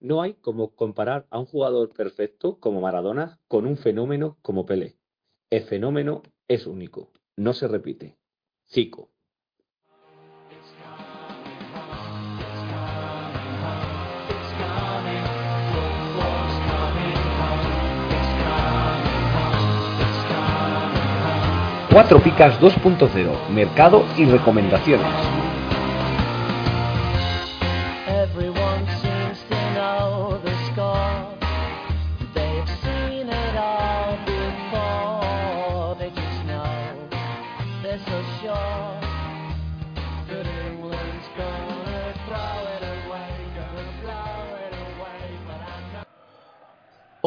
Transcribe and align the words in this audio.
No 0.00 0.20
hay 0.20 0.34
como 0.34 0.74
comparar 0.74 1.26
a 1.30 1.38
un 1.38 1.46
jugador 1.46 1.92
perfecto 1.94 2.58
como 2.60 2.82
Maradona 2.82 3.40
con 3.48 3.66
un 3.66 3.78
fenómeno 3.78 4.36
como 4.42 4.66
Pelé. 4.66 4.98
El 5.48 5.62
fenómeno 5.62 6.22
es 6.48 6.66
único, 6.66 7.12
no 7.36 7.54
se 7.54 7.66
repite. 7.66 8.18
Zico. 8.68 9.10
Cuatro 21.90 22.22
Picas 22.22 22.60
2.0, 22.60 23.48
mercado 23.48 24.04
y 24.18 24.26
recomendaciones. 24.26 25.45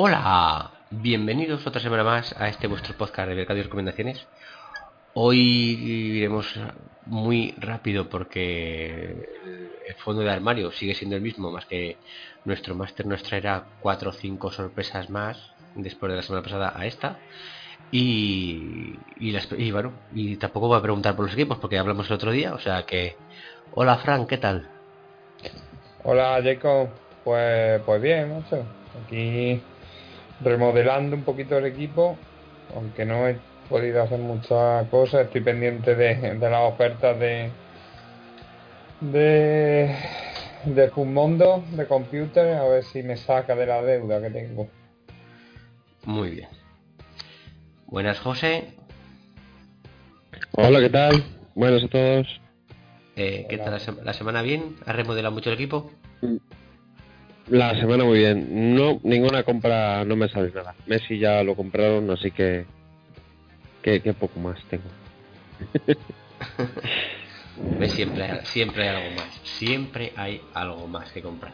Hola, 0.02 0.71
bienvenidos 0.91 1.67
otra 1.67 1.81
semana 1.81 2.05
más 2.05 2.34
a 2.39 2.48
este 2.48 2.67
vuestro 2.67 2.95
podcast 2.95 3.27
de 3.27 3.35
mercado 3.35 3.59
y 3.59 3.63
recomendaciones. 3.63 4.25
Hoy 5.13 5.38
iremos 5.38 6.58
muy 7.05 7.53
rápido 7.58 8.08
porque 8.08 9.27
el 9.85 9.95
fondo 9.95 10.22
de 10.22 10.31
armario 10.31 10.72
sigue 10.72 10.95
siendo 10.95 11.17
el 11.17 11.22
mismo, 11.22 11.52
más 11.52 11.66
que 11.66 11.98
nuestro 12.45 12.75
máster 12.75 13.08
nos 13.08 13.23
traerá 13.23 13.66
cuatro 13.81 14.12
o 14.12 14.13
cinco 14.13 14.53
sorpresas 14.53 15.09
más 15.09 15.52
después 15.75 16.09
de 16.09 16.16
la 16.16 16.23
semana 16.23 16.44
pasada 16.44 16.72
a 16.73 16.86
esta. 16.86 17.20
Y, 17.92 18.95
y, 19.20 19.36
y 19.58 19.72
bueno, 19.72 19.92
y 20.14 20.38
tampoco 20.38 20.70
voy 20.70 20.77
a 20.77 20.81
preguntar 20.81 21.14
por 21.17 21.25
los 21.25 21.33
equipos 21.33 21.58
porque 21.58 21.77
hablamos 21.77 22.08
el 22.08 22.14
otro 22.14 22.31
día, 22.31 22.53
o 22.53 22.59
sea 22.59 22.86
que... 22.86 23.17
Hola 23.73 23.97
Frank, 23.97 24.30
¿qué 24.30 24.38
tal? 24.38 24.70
Hola 26.05 26.39
Jacob, 26.42 26.88
pues, 27.25 27.81
pues 27.81 28.02
bien, 28.02 28.33
macho. 28.33 28.64
Aquí 29.05 29.61
remodelando 30.42 31.16
un 31.16 31.23
poquito 31.23 31.58
el 31.58 31.66
equipo, 31.66 32.18
aunque 32.76 33.06
no 33.06 33.28
he 33.28 33.38
podido 33.70 34.02
hacer 34.02 34.20
muchas 34.20 34.88
cosas, 34.90 35.26
estoy 35.26 35.42
pendiente 35.42 35.95
de, 35.95 36.36
de 36.36 36.50
las 36.50 36.73
ofertas 36.73 37.20
de 37.20 37.52
de 39.02 39.95
de 40.66 40.90
Fumondo, 40.90 41.64
de 41.72 41.86
Computer, 41.86 42.56
a 42.58 42.64
ver 42.67 42.84
si 42.84 43.02
me 43.02 43.16
saca 43.16 43.56
de 43.56 43.66
la 43.66 43.82
deuda 43.82 44.22
que 44.22 44.30
tengo. 44.30 44.67
Muy 46.06 46.32
bien. 46.32 46.50
Buenas 47.88 48.20
José, 48.20 48.73
Hola, 50.52 50.80
¿qué 50.82 50.90
tal? 50.90 51.23
Buenas 51.56 51.84
a 51.84 51.88
todos. 51.88 52.42
Eh, 53.16 53.45
¿qué 53.50 53.56
Hola. 53.56 53.78
tal 53.78 53.95
la, 53.98 54.04
la 54.04 54.14
semana 54.14 54.42
bien? 54.42 54.76
¿Has 54.86 54.95
remodelado 54.95 55.34
mucho 55.34 55.50
el 55.50 55.56
equipo? 55.56 55.92
La 57.50 57.80
semana 57.80 58.03
muy 58.03 58.19
bien. 58.19 58.75
No, 58.75 59.00
ninguna 59.03 59.44
compra 59.44 60.03
no 60.05 60.16
me 60.16 60.30
sale 60.30 60.52
nada. 60.53 60.75
Messi 60.88 61.17
ya 61.19 61.44
lo 61.44 61.55
compraron, 61.55 62.09
así 62.11 62.31
que 62.31 62.66
que, 63.81 64.02
que 64.02 64.14
poco 64.14 64.39
más 64.39 64.59
tengo. 64.69 64.83
Siempre, 67.88 68.23
hay- 68.23 68.45
siempre 68.45 68.89
hay 68.89 68.95
algo 68.95 69.16
más. 69.16 69.42
Siempre 69.44 70.14
hay 70.16 70.42
algo 70.53 70.88
más 70.88 71.11
que 71.11 71.22
comprar. 71.22 71.53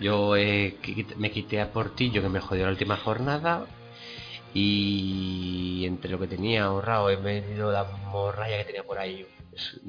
Yo 0.00 0.36
eh, 0.36 0.76
me 1.18 1.30
quité 1.30 1.60
a 1.60 1.72
Portillo 1.72 2.22
que 2.22 2.28
me 2.28 2.40
jodió 2.40 2.64
la 2.64 2.70
última 2.70 2.96
jornada. 2.96 3.66
Y 4.54 5.84
entre 5.86 6.10
lo 6.10 6.18
que 6.18 6.28
tenía 6.28 6.64
ahorrado 6.64 7.10
he 7.10 7.16
vendido 7.16 7.70
la 7.72 7.84
morralla 8.10 8.58
que 8.58 8.64
tenía 8.64 8.84
por 8.84 8.98
ahí. 8.98 9.26
pues, 9.50 9.80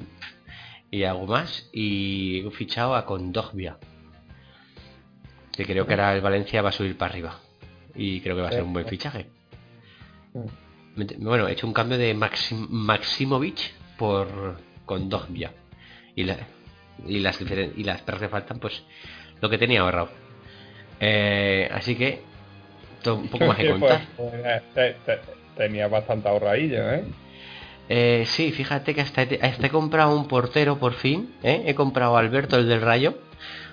Y 0.90 1.04
algo 1.04 1.26
más. 1.26 1.68
Y 1.72 2.46
he 2.46 2.50
fichado 2.50 2.94
a 2.94 3.06
Condogbia. 3.06 3.78
Que 5.58 5.64
creo 5.64 5.84
que 5.88 5.94
ahora 5.94 6.14
el 6.14 6.20
Valencia 6.20 6.62
va 6.62 6.68
a 6.68 6.72
subir 6.72 6.96
para 6.96 7.10
arriba. 7.10 7.40
Y 7.96 8.20
creo 8.20 8.36
que 8.36 8.42
va 8.42 8.48
a 8.48 8.52
ser 8.52 8.62
un 8.62 8.72
buen 8.72 8.86
fichaje. 8.86 9.26
Me- 10.94 11.04
Bueno, 11.18 11.48
he 11.48 11.52
hecho 11.52 11.66
un 11.66 11.72
cambio 11.72 11.98
de 11.98 12.14
Maxim 12.14 12.68
Maximovic 12.70 13.72
por 13.96 14.60
Kondogbia. 14.86 15.50
Y, 16.14 16.22
la, 16.22 16.36
y 17.04 17.18
las 17.18 17.40
y 17.40 17.82
las 17.82 18.02
perras 18.02 18.20
que 18.22 18.28
faltan, 18.28 18.60
pues 18.60 18.84
lo 19.40 19.50
que 19.50 19.58
tenía 19.58 19.80
ahorrado. 19.80 20.10
Eh, 21.00 21.68
así 21.72 21.96
que, 21.96 22.22
un 23.06 23.26
poco 23.28 23.44
más 23.48 23.56
que 23.56 23.66
Pues, 23.68 23.80
contar. 23.80 24.00
pues, 24.16 24.34
eh, 24.76 24.94
te- 25.04 25.18
tenía 25.56 25.88
bastante 25.88 26.28
ahorradillo, 26.28 26.88
¿eh? 26.92 27.04
Eh, 27.88 28.24
sí, 28.26 28.52
fíjate 28.52 28.94
que 28.94 29.00
hasta 29.00 29.22
he, 29.24 29.40
hasta 29.42 29.66
he 29.66 29.70
comprado 29.70 30.14
un 30.16 30.28
portero 30.28 30.78
por 30.78 30.92
fin. 30.94 31.34
¿eh? 31.42 31.64
He 31.66 31.74
comprado 31.74 32.16
a 32.16 32.20
Alberto, 32.20 32.56
el 32.58 32.68
del 32.68 32.80
Rayo. 32.80 33.18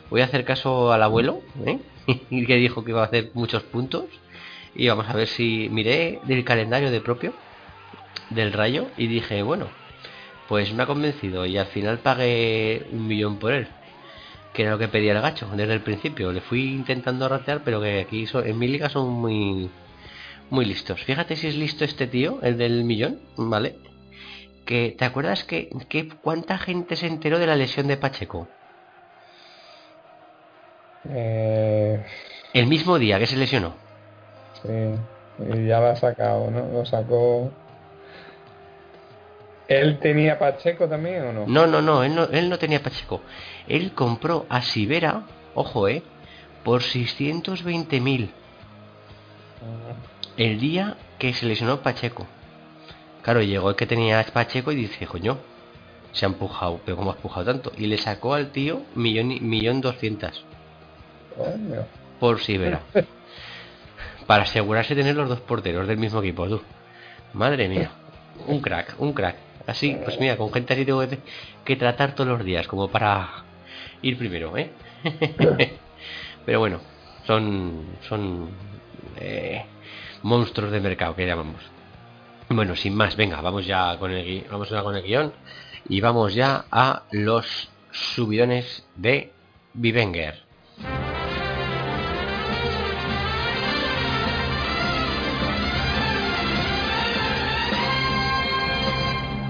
Voy 0.10 0.22
a 0.22 0.26
hacer 0.26 0.46
caso 0.46 0.92
al 0.92 1.04
abuelo, 1.04 1.42
¿eh? 1.66 1.80
que 2.30 2.56
dijo 2.56 2.84
que 2.84 2.92
iba 2.92 3.02
a 3.02 3.06
hacer 3.06 3.32
muchos 3.34 3.64
puntos. 3.64 4.06
Y 4.76 4.88
vamos 4.88 5.08
a 5.10 5.14
ver 5.14 5.28
si 5.28 5.70
miré 5.72 6.20
del 6.24 6.44
calendario 6.44 6.92
de 6.92 7.02
propio 7.02 7.34
del 8.30 8.54
Rayo 8.54 8.88
y 8.98 9.08
dije, 9.08 9.42
bueno, 9.44 9.68
pues 10.48 10.74
me 10.74 10.84
ha 10.84 10.86
convencido 10.86 11.46
y 11.46 11.58
al 11.58 11.68
final 11.68 12.00
pagué 12.00 12.86
un 12.92 13.08
millón 13.08 13.38
por 13.38 13.54
él. 13.54 13.68
Que 14.54 14.64
era 14.64 14.72
lo 14.72 14.78
que 14.78 14.88
pedía 14.88 15.14
el 15.14 15.22
gacho 15.22 15.50
desde 15.54 15.74
el 15.74 15.82
principio. 15.82 16.32
Le 16.32 16.42
fui 16.42 16.74
intentando 16.74 17.28
ratear, 17.28 17.62
pero 17.64 17.82
que 17.82 18.02
aquí 18.02 18.26
en 18.34 18.60
mi 18.60 18.68
liga 18.68 18.90
son 18.90 19.10
muy 19.10 19.70
muy 20.50 20.66
listos. 20.66 21.02
Fíjate 21.04 21.36
si 21.36 21.48
es 21.48 21.56
listo 21.56 21.84
este 21.84 22.08
tío, 22.08 22.40
el 22.44 22.58
del 22.58 22.84
millón, 22.84 23.20
¿vale? 23.36 23.78
Que 24.66 24.96
¿te 24.98 25.06
acuerdas 25.06 25.44
que, 25.44 25.70
que 25.90 26.10
cuánta 26.10 26.58
gente 26.58 26.96
se 26.96 27.08
enteró 27.08 27.40
de 27.40 27.48
la 27.48 27.56
lesión 27.56 27.88
de 27.88 27.98
Pacheco? 27.98 28.48
Eh, 31.10 32.04
El 32.54 32.68
mismo 32.68 32.98
día 32.98 33.20
que 33.20 33.28
se 33.28 33.36
lesionó. 33.38 33.76
Sí, 34.62 34.70
y 35.40 35.68
ya 35.68 35.80
lo 35.80 35.88
ha 35.88 35.96
sacado, 35.96 36.50
¿no? 36.50 36.66
Lo 36.72 36.86
sacó. 36.86 37.52
¿Él 39.68 40.00
tenía 40.00 40.38
Pacheco 40.38 40.88
también 40.88 41.24
o 41.26 41.34
no? 41.34 41.48
No, 41.48 41.68
no, 41.68 41.82
no, 41.82 42.04
él 42.04 42.14
no, 42.16 42.26
él 42.26 42.50
no 42.50 42.58
tenía 42.60 42.82
Pacheco. 42.84 43.22
Él 43.68 43.92
compró 43.94 44.46
a 44.50 44.62
Sibera, 44.62 45.24
ojo, 45.56 45.88
eh, 45.88 46.04
por 46.64 46.84
620.000 46.84 48.32
Ah, 49.62 49.94
el 50.38 50.60
día 50.60 50.98
que 51.18 51.34
se 51.34 51.46
lesionó 51.46 51.82
Pacheco. 51.82 52.28
Claro, 53.24 53.42
llegó 53.42 53.72
el 53.72 53.76
que 53.76 53.88
tenía 53.88 54.24
Pacheco 54.32 54.72
y 54.72 54.76
dice, 54.76 55.08
coño, 55.08 55.38
se 56.12 56.26
ha 56.26 56.30
empujado, 56.30 56.80
pero 56.86 56.98
¿cómo 56.98 57.12
ha 57.12 57.16
empujado 57.16 57.46
tanto? 57.48 57.72
Y 57.76 57.88
le 57.88 57.98
sacó 57.98 58.36
al 58.36 58.52
tío 58.52 58.82
millón, 58.94 59.32
y- 59.32 59.40
millón 59.40 59.82
doscientas 59.82 60.44
por 62.20 62.40
Sibera. 62.40 62.82
Para 64.28 64.44
asegurarse 64.44 64.96
de 64.96 65.02
tener 65.02 65.16
los 65.16 65.30
dos 65.30 65.42
porteros 65.42 65.88
del 65.88 65.98
mismo 65.98 66.20
equipo, 66.20 66.48
tú. 66.48 66.62
Madre 67.34 67.70
mía. 67.70 67.92
Un 68.48 68.60
crack, 68.60 68.96
un 68.98 69.14
crack. 69.14 69.36
Así, 69.68 69.98
pues 70.04 70.20
mira, 70.20 70.38
con 70.38 70.52
gente 70.52 70.74
así 70.74 70.86
tengo 70.86 71.04
que, 71.64 71.76
tratar 71.76 72.14
todos 72.14 72.30
los 72.30 72.46
días, 72.46 72.68
como 72.68 72.88
para 72.88 73.44
ir 74.02 74.18
primero, 74.18 74.56
¿eh? 74.58 74.70
Pero 76.46 76.60
bueno, 76.60 76.80
son, 77.26 77.86
son 78.08 78.50
eh, 79.18 79.66
monstruos 80.22 80.72
de 80.72 80.80
mercado 80.80 81.16
que 81.16 81.26
llamamos. 81.26 81.62
Bueno, 82.50 82.76
sin 82.76 82.96
más, 82.96 83.16
venga, 83.16 83.42
vamos 83.42 83.66
ya 83.66 83.98
con 83.98 84.12
el, 84.12 84.46
vamos 84.52 84.70
ya 84.70 84.84
con 84.84 84.96
el 84.96 85.04
guion 85.04 85.34
y 85.90 86.00
vamos 86.00 86.36
ya 86.36 86.66
a 86.70 87.04
los 87.12 87.70
subidones 87.92 88.86
de 88.96 89.32
Vivenger. 89.74 90.45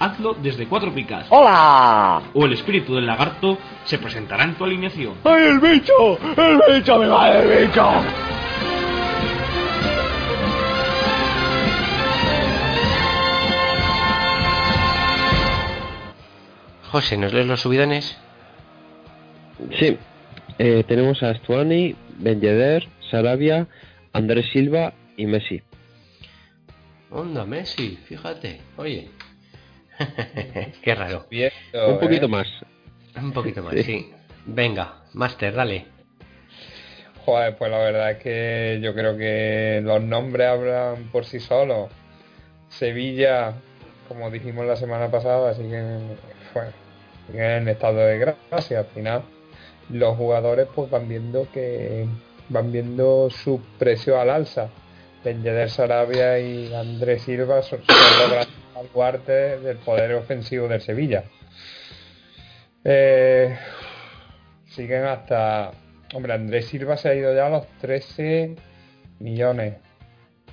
hazlo 0.00 0.34
desde 0.34 0.66
cuatro 0.66 0.92
picas. 0.92 1.26
¡Hola! 1.28 2.22
O 2.34 2.46
el 2.46 2.54
espíritu 2.54 2.94
del 2.94 3.06
lagarto 3.06 3.58
se 3.84 3.98
presentará 3.98 4.44
en 4.44 4.54
tu 4.54 4.64
alineación. 4.64 5.14
¡Ay, 5.24 5.44
el 5.44 5.60
bicho! 5.60 6.18
¡El 6.36 6.60
bicho! 6.74 6.98
¡Me 6.98 7.06
va 7.06 7.38
el 7.38 7.66
bicho! 7.66 7.88
José, 16.90 17.16
¿nos 17.16 17.32
lees 17.32 17.46
los 17.46 17.60
subidones? 17.60 18.18
Sí, 19.78 19.96
eh, 20.58 20.82
tenemos 20.88 21.22
a 21.22 21.34
Stuani, 21.34 21.94
Ben 22.18 22.40
Yedder, 22.40 22.88
Sarabia, 23.10 23.68
Andrés 24.12 24.46
Silva 24.52 24.94
y 25.16 25.26
Messi. 25.26 25.62
Onda, 27.10 27.44
Messi, 27.44 27.96
fíjate. 28.06 28.60
Oye. 28.76 29.19
Qué 30.82 30.94
raro. 30.94 31.26
Un 31.88 31.98
poquito 31.98 32.26
¿eh? 32.26 32.28
más. 32.28 32.48
Un 33.16 33.32
poquito 33.32 33.62
más, 33.62 33.74
Sí. 33.74 33.82
sí. 33.82 34.12
Venga, 34.46 35.02
Master, 35.12 35.54
dale. 35.54 35.86
Joder, 37.24 37.56
pues 37.56 37.70
la 37.70 37.78
verdad 37.78 38.10
es 38.12 38.18
que 38.18 38.80
yo 38.82 38.94
creo 38.94 39.16
que 39.16 39.80
los 39.84 40.02
nombres 40.02 40.48
hablan 40.48 41.10
por 41.12 41.24
sí 41.24 41.38
solos. 41.38 41.90
Sevilla, 42.68 43.54
como 44.08 44.30
dijimos 44.30 44.64
la 44.66 44.76
semana 44.76 45.10
pasada, 45.10 45.54
siguen, 45.54 46.16
bueno, 46.54 46.70
siguen 47.26 47.44
en 47.44 47.68
estado 47.68 47.98
de 47.98 48.18
gracia. 48.18 48.78
Al 48.80 48.86
final, 48.86 49.22
los 49.90 50.16
jugadores 50.16 50.66
pues 50.74 50.90
van 50.90 51.08
viendo 51.08 51.46
que 51.52 52.06
van 52.48 52.72
viendo 52.72 53.28
su 53.30 53.60
precio 53.78 54.18
al 54.18 54.30
alza. 54.30 54.68
Ben 55.22 55.42
Yedder 55.42 55.68
Sarabia 55.68 56.38
y 56.38 56.72
Andrés 56.74 57.22
Silva 57.22 57.60
son, 57.60 57.80
son 57.86 57.96
los 58.20 58.30
grandes 58.30 58.59
baluartes 58.82 59.62
del 59.62 59.76
poder 59.78 60.14
ofensivo 60.14 60.68
del 60.68 60.80
Sevilla. 60.80 61.24
Eh, 62.84 63.56
siguen 64.66 65.04
hasta 65.04 65.72
Hombre, 66.12 66.32
Andrés 66.32 66.66
Silva 66.66 66.96
se 66.96 67.08
ha 67.08 67.14
ido 67.14 67.32
ya 67.34 67.46
a 67.46 67.50
los 67.50 67.66
13 67.80 68.56
millones. 69.20 69.76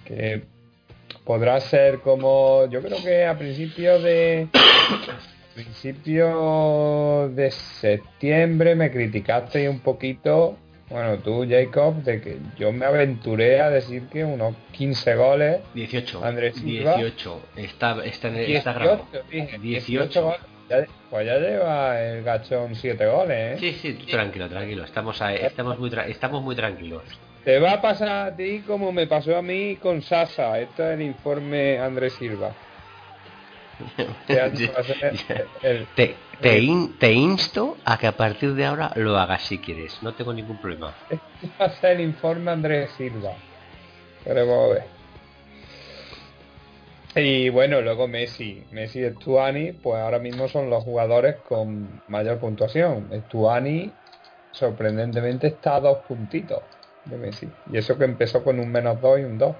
Que 0.06 0.44
podrá 1.26 1.60
ser 1.60 2.00
como. 2.00 2.68
Yo 2.70 2.82
creo 2.82 3.02
que 3.04 3.26
a 3.26 3.38
principios 3.38 4.04
de. 4.04 4.48
a 5.56 7.36
de 7.36 7.50
septiembre 7.52 8.76
me 8.76 8.92
criticaste 8.92 9.68
un 9.68 9.80
poquito. 9.80 10.58
Bueno, 10.90 11.18
tú, 11.18 11.46
Jacob, 11.50 11.96
de 12.04 12.22
que 12.22 12.38
yo 12.58 12.72
me 12.72 12.86
aventuré 12.86 13.60
a 13.62 13.70
decir 13.70 14.04
que 14.08 14.24
unos 14.24 14.56
15 14.72 15.16
goles. 15.16 15.58
18. 15.74 16.24
Andrés 16.24 16.56
Silva. 16.56 16.96
18. 16.96 17.42
Está, 17.58 18.06
está, 18.06 18.28
en 18.30 18.36
el- 18.38 18.46
18, 18.48 18.58
está 18.58 18.74
grabado. 18.74 19.06
dije, 19.30 19.58
18. 19.60 20.22
goles. 20.24 20.40
Ya- 20.70 20.86
pues 21.10 21.26
ya 21.26 21.38
lleva 21.40 22.02
el 22.02 22.24
gachón 22.24 22.76
7 22.76 23.06
goles, 23.06 23.38
¿eh? 23.38 23.58
Sí, 23.60 23.74
sí, 23.82 23.94
tranquilo, 24.12 24.48
tranquilo. 24.50 24.84
Estamos, 24.86 25.22
a- 25.22 25.34
estamos, 25.34 25.78
muy, 25.80 25.90
tra- 25.90 26.08
estamos 26.08 26.42
muy 26.42 26.56
tranquilos. 26.56 27.04
Te 27.46 27.60
va 27.60 27.74
a 27.74 27.82
pasar 27.82 28.10
a 28.10 28.36
ti 28.36 28.60
como 28.68 28.92
me 28.92 29.08
pasó 29.08 29.38
a 29.38 29.42
mí 29.42 29.78
con 29.82 30.02
Sasa. 30.02 30.60
Esto 30.60 30.86
es 30.90 30.96
el 30.96 31.02
informe 31.02 31.80
Andrés 31.80 32.14
Silva. 32.14 32.52
Te, 35.96 36.16
te, 36.42 36.60
in- 36.60 36.98
te 37.00 37.12
insto 37.14 37.78
a 37.86 37.98
que 37.98 38.08
a 38.08 38.12
partir 38.16 38.54
de 38.54 38.66
ahora 38.66 38.92
lo 38.96 39.18
hagas 39.18 39.44
si 39.44 39.60
quieres. 39.60 40.02
No 40.04 40.14
tengo 40.14 40.34
ningún 40.34 40.58
problema. 40.58 40.94
este 41.10 41.48
va 41.60 41.66
a 41.66 41.70
ser 41.76 41.98
el 41.98 42.02
informe 42.02 42.52
Andrés 42.52 42.92
Silva. 42.92 43.32
Queremos 44.24 44.74
ver. 44.74 44.84
Y 47.16 47.50
bueno, 47.50 47.82
luego 47.82 48.08
Messi. 48.08 48.64
Messi 48.72 49.04
y 49.04 49.10
Stuani, 49.10 49.72
pues 49.72 49.98
ahora 50.00 50.20
mismo 50.20 50.48
son 50.48 50.70
los 50.70 50.84
jugadores 50.84 51.38
con 51.38 52.02
mayor 52.08 52.38
puntuación. 52.40 53.10
Stuani, 53.26 53.94
sorprendentemente, 54.52 55.48
está 55.48 55.78
a 55.78 55.82
dos 55.82 56.00
puntitos 56.08 56.64
de 57.06 57.18
Messi. 57.18 57.52
Y 57.72 57.78
eso 57.78 57.98
que 57.98 58.06
empezó 58.06 58.44
con 58.44 58.60
un 58.60 58.72
menos 58.72 59.02
dos 59.02 59.20
y 59.20 59.24
un 59.24 59.38
dos. 59.40 59.56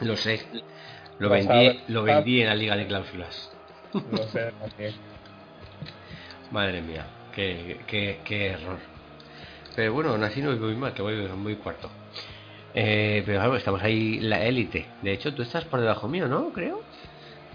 Lo 0.00 0.16
sé. 0.16 0.40
Lo 1.18 1.28
vendí, 1.30 1.84
lo 1.88 2.02
vendí 2.04 2.40
en 2.40 2.46
la 2.48 2.54
liga 2.54 2.76
de 2.76 2.86
cláusulas. 2.86 3.50
No 4.04 4.26
sé 4.26 4.52
también. 4.58 4.94
Madre 6.50 6.80
mía, 6.82 7.06
qué, 7.32 7.84
qué, 7.86 8.22
qué 8.24 8.46
error. 8.48 8.80
Pero 9.76 9.92
bueno, 9.94 10.10
aún 10.10 10.24
así 10.24 10.40
no 10.42 10.50
voy 10.50 10.58
muy 10.58 10.76
mal, 10.76 10.94
que 10.94 11.02
voy 11.02 11.16
muy 11.30 11.56
cuarto. 11.56 11.90
Eh, 12.74 13.22
pero 13.26 13.38
claro, 13.40 13.56
estamos 13.56 13.82
ahí 13.82 14.20
la 14.20 14.44
élite. 14.44 14.88
De 15.02 15.12
hecho, 15.12 15.34
tú 15.34 15.42
estás 15.42 15.64
por 15.66 15.80
debajo 15.80 16.08
mío, 16.08 16.28
¿no? 16.28 16.52
Creo. 16.52 16.84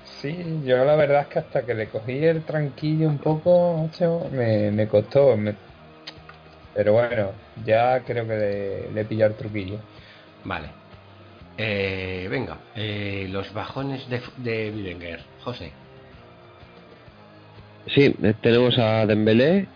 Sí, 0.04 0.62
yo 0.64 0.84
la 0.86 0.96
verdad 0.96 1.22
es 1.24 1.28
que 1.28 1.40
hasta 1.40 1.66
que 1.66 1.74
le 1.74 1.90
cogí 1.90 2.24
el 2.24 2.46
tranquillo 2.46 3.08
un 3.08 3.18
poco, 3.20 3.90
me, 4.32 4.70
me 4.72 4.88
costó. 4.88 5.36
me- 5.38 5.56
Pero 6.74 6.94
bueno, 6.94 7.34
ya 7.56 8.04
creo 8.04 8.28
que 8.28 8.34
le, 8.36 8.92
le 8.92 9.02
he 9.02 9.06
pillado 9.06 9.32
el 9.32 9.38
truquillo. 9.38 9.80
Vale. 10.44 10.81
Eh, 11.64 12.28
venga, 12.28 12.58
eh, 12.76 13.28
los 13.30 13.54
bajones 13.54 14.10
de, 14.10 14.20
de 14.38 14.72
Bidenger. 14.72 15.20
José. 15.44 15.72
Sí, 17.94 18.16
eh, 18.24 18.34
tenemos 18.42 18.80
a 18.80 19.06
Dembélé, 19.06 19.68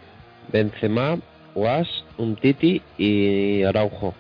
Benzema, 0.52 1.20
Was, 1.54 1.88
Umtiti 2.18 2.82
y 2.98 3.62
Araujo. 3.62 4.16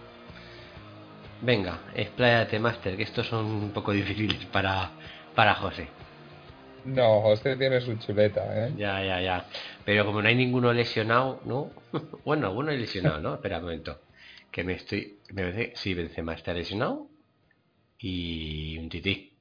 Venga, 1.41 1.79
expláyate, 1.95 2.59
Master, 2.59 2.95
que 2.95 3.01
estos 3.01 3.25
son 3.25 3.45
un 3.47 3.71
poco 3.71 3.93
difíciles 3.93 4.45
para, 4.51 4.91
para 5.33 5.55
José. 5.55 5.87
No, 6.85 7.21
José 7.21 7.55
tiene 7.55 7.81
su 7.81 7.95
chuleta, 7.95 8.43
¿eh? 8.67 8.73
Ya, 8.77 9.03
ya, 9.03 9.21
ya. 9.21 9.45
Pero 9.83 10.05
como 10.05 10.21
no 10.21 10.27
hay 10.27 10.35
ninguno 10.35 10.71
lesionado, 10.71 11.41
¿no? 11.45 11.71
bueno, 12.25 12.45
alguno 12.45 12.69
lesionado, 12.69 13.19
¿no? 13.19 13.33
Espera 13.33 13.57
un 13.57 13.63
momento. 13.63 14.01
Que 14.51 14.63
me 14.63 14.73
estoy... 14.73 15.17
Me 15.33 15.41
parece... 15.41 15.73
Sí, 15.75 15.95
Benzema 15.95 16.35
está 16.35 16.53
lesionado. 16.53 17.07
Y 18.07 18.77
un 18.77 18.87
tití. 18.89 19.35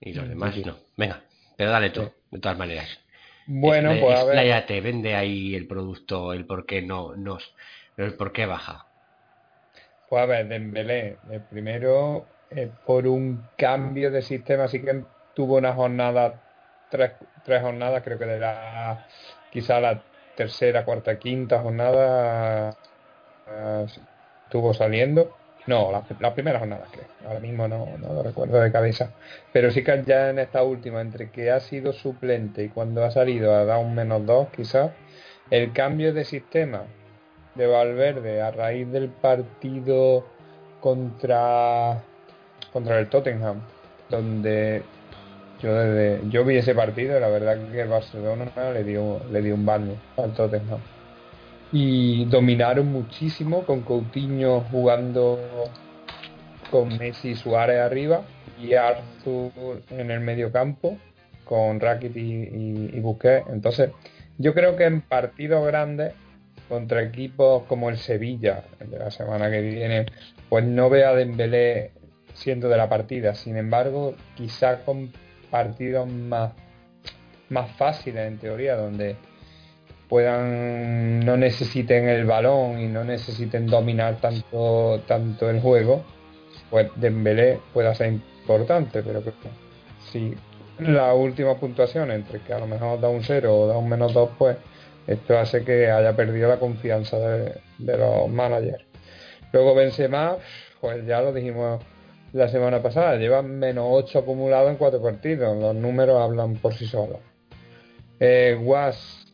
Y 0.00 0.12
los 0.14 0.26
demás 0.28 0.54
tití. 0.54 0.64
no. 0.64 0.78
Venga, 0.96 1.22
pero 1.56 1.70
dale 1.70 1.90
tú, 1.90 2.02
Sí. 2.02 2.12
de 2.30 2.38
todas 2.40 2.56
maneras. 2.58 2.88
Bueno, 3.46 3.98
pues 3.98 4.18
a 4.18 4.24
ver. 4.24 4.38
expláyate, 4.38 4.80
vende 4.80 5.14
ahí 5.14 5.54
el 5.54 5.66
producto, 5.66 6.32
el 6.32 6.46
por 6.46 6.66
qué 6.66 6.82
no, 6.82 7.14
nos, 7.16 7.54
el 7.96 8.14
por 8.16 8.32
qué 8.32 8.46
baja. 8.46 8.86
Pues 10.08 10.22
a 10.22 10.26
ver, 10.26 10.48
Dembélé, 10.48 11.18
el 11.30 11.42
primero, 11.42 12.26
eh, 12.50 12.70
por 12.86 13.06
un 13.06 13.50
cambio 13.56 14.10
de 14.10 14.22
sistema, 14.22 14.64
así 14.64 14.80
que 14.82 15.04
tuvo 15.34 15.56
una 15.58 15.72
jornada, 15.74 16.42
tres, 16.90 17.12
tres 17.44 17.62
jornadas, 17.62 18.02
creo 18.04 18.18
que 18.18 18.26
de 18.26 18.38
la, 18.40 19.06
quizá 19.50 19.80
la 19.80 20.02
tercera, 20.36 20.84
cuarta, 20.84 21.18
quinta 21.18 21.60
jornada 21.60 22.76
eh, 23.48 23.86
estuvo 24.44 24.74
saliendo. 24.74 25.36
No, 25.66 25.90
la, 25.90 26.04
la 26.20 26.34
primera 26.34 26.58
jornada, 26.58 26.86
creo. 26.90 27.06
Ahora 27.26 27.40
mismo 27.40 27.66
no, 27.66 27.86
no 27.98 28.12
lo 28.12 28.22
recuerdo 28.22 28.60
de 28.60 28.70
cabeza. 28.70 29.10
Pero 29.52 29.70
sí 29.70 29.82
que 29.82 30.02
ya 30.06 30.30
en 30.30 30.38
esta 30.38 30.62
última, 30.62 31.00
entre 31.00 31.30
que 31.30 31.50
ha 31.50 31.60
sido 31.60 31.92
suplente 31.92 32.62
y 32.64 32.68
cuando 32.68 33.04
ha 33.04 33.10
salido 33.10 33.54
ha 33.54 33.64
dado 33.64 33.80
un 33.80 33.94
menos 33.94 34.24
dos, 34.24 34.48
quizás, 34.54 34.92
el 35.50 35.72
cambio 35.72 36.12
de 36.12 36.24
sistema 36.24 36.84
de 37.56 37.66
Valverde 37.66 38.42
a 38.42 38.50
raíz 38.50 38.90
del 38.90 39.08
partido 39.08 40.24
contra 40.80 42.02
contra 42.72 42.98
el 42.98 43.08
Tottenham 43.08 43.62
donde 44.10 44.82
yo 45.62 45.74
desde 45.74 46.28
yo 46.28 46.44
vi 46.44 46.58
ese 46.58 46.74
partido 46.74 47.18
la 47.18 47.28
verdad 47.28 47.56
que 47.70 47.80
el 47.80 47.88
Barcelona 47.88 48.50
le 48.72 48.84
dio 48.84 49.20
le 49.30 49.40
dio 49.40 49.54
un 49.54 49.64
baño 49.64 49.94
al 50.18 50.34
Tottenham 50.34 50.80
y 51.78 52.24
dominaron 52.24 52.90
muchísimo 52.90 53.66
con 53.66 53.82
Coutinho 53.82 54.62
jugando 54.70 55.38
con 56.70 56.96
Messi 56.96 57.30
y 57.30 57.34
Suárez 57.34 57.80
arriba 57.80 58.22
y 58.58 58.72
Arthur 58.72 59.82
en 59.90 60.10
el 60.10 60.20
medio 60.20 60.50
campo 60.50 60.96
con 61.44 61.78
Rakitic 61.78 62.16
y, 62.16 62.96
y, 62.96 63.00
Busquets 63.00 63.46
entonces 63.50 63.90
yo 64.38 64.54
creo 64.54 64.74
que 64.74 64.84
en 64.84 65.02
partidos 65.02 65.66
grandes 65.66 66.14
contra 66.66 67.02
equipos 67.02 67.64
como 67.64 67.90
el 67.90 67.98
Sevilla 67.98 68.64
de 68.80 68.98
la 68.98 69.10
semana 69.10 69.50
que 69.50 69.60
viene, 69.60 70.06
pues 70.48 70.64
no 70.64 70.90
veo 70.90 71.10
a 71.10 71.14
Dembélé 71.14 71.92
siendo 72.34 72.68
de 72.68 72.76
la 72.76 72.88
partida. 72.88 73.34
Sin 73.34 73.56
embargo, 73.56 74.14
quizá 74.36 74.84
con 74.84 75.12
partidos 75.50 76.10
más, 76.10 76.52
más 77.50 77.70
fáciles 77.76 78.26
en 78.26 78.38
teoría, 78.38 78.76
donde 78.76 79.16
puedan 80.08 81.20
no 81.20 81.36
necesiten 81.36 82.08
el 82.08 82.24
balón 82.24 82.80
y 82.80 82.86
no 82.86 83.04
necesiten 83.04 83.66
dominar 83.66 84.20
tanto 84.20 85.00
tanto 85.06 85.50
el 85.50 85.60
juego, 85.60 86.04
pues 86.70 86.88
Dembélé 86.96 87.60
pueda 87.72 87.94
ser 87.94 88.12
importante, 88.12 89.02
pero 89.02 89.22
que 89.24 89.32
si 90.10 90.34
la 90.78 91.14
última 91.14 91.56
puntuación 91.56 92.10
entre 92.10 92.40
que 92.40 92.52
a 92.52 92.58
lo 92.58 92.66
mejor 92.66 93.00
da 93.00 93.08
un 93.08 93.22
0 93.22 93.54
o 93.54 93.66
da 93.66 93.76
un 93.78 93.88
menos 93.88 94.12
2, 94.12 94.30
pues 94.38 94.56
esto 95.06 95.38
hace 95.38 95.64
que 95.64 95.90
haya 95.90 96.14
perdido 96.14 96.48
la 96.48 96.58
confianza 96.58 97.18
de, 97.18 97.60
los 97.78 98.28
managers. 98.28 98.84
Luego 99.52 99.74
Benzema, 99.74 100.36
pues 100.80 101.06
ya 101.06 101.20
lo 101.22 101.32
dijimos 101.32 101.82
la 102.32 102.48
semana 102.48 102.82
pasada. 102.82 103.16
Lleva 103.16 103.42
menos 103.42 103.86
8 103.88 104.20
acumulados 104.20 104.70
en 104.70 104.76
4 104.76 105.00
partidos. 105.00 105.56
Los 105.56 105.74
números 105.74 106.20
hablan 106.20 106.56
por 106.56 106.74
sí 106.74 106.86
solos. 106.86 107.18
Eh, 108.18 108.58
Was 108.60 109.25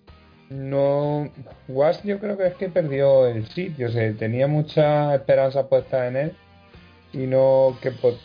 no. 0.53 1.31
Was 1.69 2.03
yo 2.03 2.19
creo 2.19 2.37
que 2.37 2.47
es 2.49 2.55
que 2.55 2.69
perdió 2.69 3.27
el 3.27 3.49
sitio. 3.49 3.89
O 3.89 3.91
sea, 3.91 4.13
tenía 4.15 4.47
mucha 4.47 5.15
esperanza 5.15 5.69
puesta 5.69 6.07
en 6.07 6.17
él. 6.17 6.37
Y 7.13 7.27
no 7.27 7.77
que 7.83 7.91
po- 7.91 8.19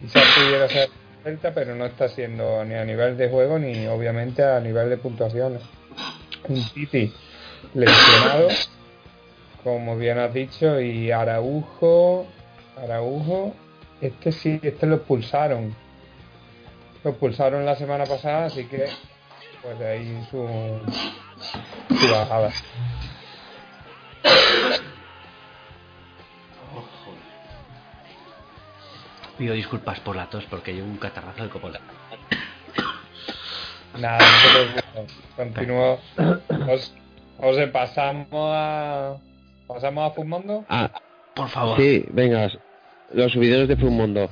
quizás 0.00 0.24
pudiera 0.36 0.68
ser 0.68 0.88
Celta, 1.22 1.54
pero 1.54 1.74
no 1.76 1.86
está 1.86 2.08
siendo 2.08 2.64
ni 2.64 2.74
a 2.74 2.84
nivel 2.84 3.16
de 3.16 3.28
juego 3.28 3.58
ni 3.58 3.86
obviamente 3.86 4.42
a 4.42 4.58
nivel 4.58 4.90
de 4.90 4.96
puntuaciones. 4.96 5.62
Un 6.48 6.56
City 6.62 7.12
lesionado, 7.74 8.48
como 9.62 9.96
bien 9.96 10.18
has 10.18 10.34
dicho, 10.34 10.80
y 10.80 11.12
Araujo, 11.12 12.26
Araujo, 12.76 13.54
este 14.00 14.32
sí, 14.32 14.58
este 14.62 14.86
lo 14.86 14.96
expulsaron. 14.96 15.72
Lo 17.04 17.10
expulsaron 17.10 17.64
la 17.64 17.76
semana 17.76 18.04
pasada, 18.04 18.46
así 18.46 18.64
que 18.64 18.86
pues 19.62 19.78
de 19.78 19.86
ahí 19.88 20.26
su, 20.30 20.46
su 21.98 22.10
bajada. 22.10 22.50
Pido 29.38 29.54
disculpas 29.54 29.98
por 30.00 30.14
la 30.16 30.26
tos 30.28 30.44
porque 30.50 30.74
llevo 30.74 30.86
un 30.88 30.98
catarrazo 30.98 31.42
de 31.44 31.48
copola. 31.48 31.80
Nada, 33.98 34.18
no. 34.94 35.06
Continúo. 35.36 36.00
Os, 36.70 36.94
os 37.38 37.68
pasamos 37.70 38.26
a. 38.54 39.16
Pasamos 39.66 40.10
a 40.10 40.14
Fumondo. 40.14 40.64
Ah, 40.68 40.90
Por 41.34 41.48
favor. 41.48 41.78
sí, 41.78 42.04
venga, 42.10 42.50
los 43.12 43.32
subidores 43.32 43.68
de 43.68 43.76
Fumondo. 43.76 44.28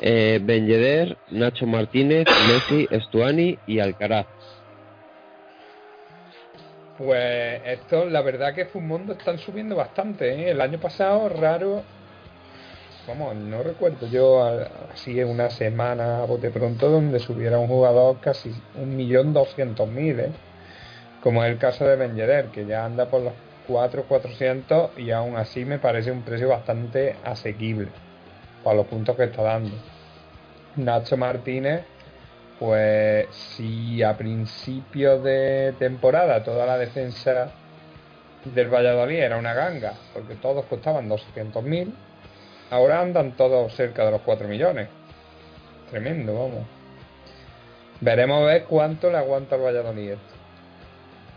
Eh, 0.00 0.40
Ben 0.42 0.66
Yedder, 0.66 1.16
Nacho 1.30 1.66
Martínez, 1.66 2.26
Messi, 2.48 2.86
Estuani 2.90 3.58
y 3.66 3.78
Alcaraz. 3.80 4.26
Pues 6.98 7.60
esto, 7.64 8.04
la 8.04 8.22
verdad 8.22 8.54
que 8.54 8.66
Fumondo 8.66 9.14
están 9.14 9.38
subiendo 9.38 9.74
bastante. 9.74 10.32
¿eh? 10.32 10.50
El 10.50 10.60
año 10.60 10.78
pasado, 10.78 11.28
raro. 11.28 11.82
Vamos, 13.08 13.34
no 13.34 13.62
recuerdo 13.62 14.06
yo 14.06 14.42
así 14.92 15.18
en 15.20 15.28
una 15.28 15.50
semana 15.50 16.22
a 16.22 16.24
bote 16.24 16.50
pronto 16.50 16.88
donde 16.88 17.18
subiera 17.18 17.58
un 17.58 17.66
jugador 17.66 18.18
casi 18.20 18.54
un 18.76 18.96
millón 18.96 19.34
doscientos 19.34 19.88
mil, 19.88 20.20
¿eh? 20.20 20.32
como 21.22 21.44
es 21.44 21.50
el 21.50 21.58
caso 21.58 21.84
de 21.84 21.96
Ben 21.96 22.16
Yedder, 22.16 22.46
que 22.46 22.64
ya 22.64 22.84
anda 22.84 23.06
por 23.06 23.20
los 23.22 23.34
4 23.66 24.04
400 24.04 24.98
y 24.98 25.10
aún 25.10 25.36
así 25.36 25.64
me 25.64 25.78
parece 25.78 26.12
un 26.12 26.22
precio 26.22 26.48
bastante 26.48 27.16
asequible 27.24 27.88
para 28.62 28.76
los 28.76 28.86
puntos 28.86 29.16
que 29.16 29.24
está 29.24 29.42
dando. 29.42 29.76
Nacho 30.76 31.16
Martínez, 31.16 31.84
pues 32.58 33.26
si 33.34 34.02
a 34.02 34.16
principios 34.16 35.22
de 35.24 35.74
temporada 35.78 36.42
toda 36.44 36.66
la 36.66 36.78
defensa 36.78 37.50
del 38.44 38.68
Valladolid 38.72 39.18
era 39.18 39.36
una 39.36 39.54
ganga, 39.54 39.94
porque 40.12 40.34
todos 40.34 40.64
costaban 40.66 41.08
200.000, 41.08 41.92
ahora 42.70 43.00
andan 43.00 43.32
todos 43.32 43.74
cerca 43.74 44.04
de 44.04 44.12
los 44.12 44.20
4 44.22 44.46
millones. 44.48 44.88
Tremendo, 45.90 46.34
vamos. 46.34 46.66
Veremos 48.00 48.42
a 48.42 48.46
ver 48.46 48.64
cuánto 48.64 49.10
le 49.10 49.18
aguanta 49.18 49.56
el 49.56 49.62
Valladolid. 49.62 50.14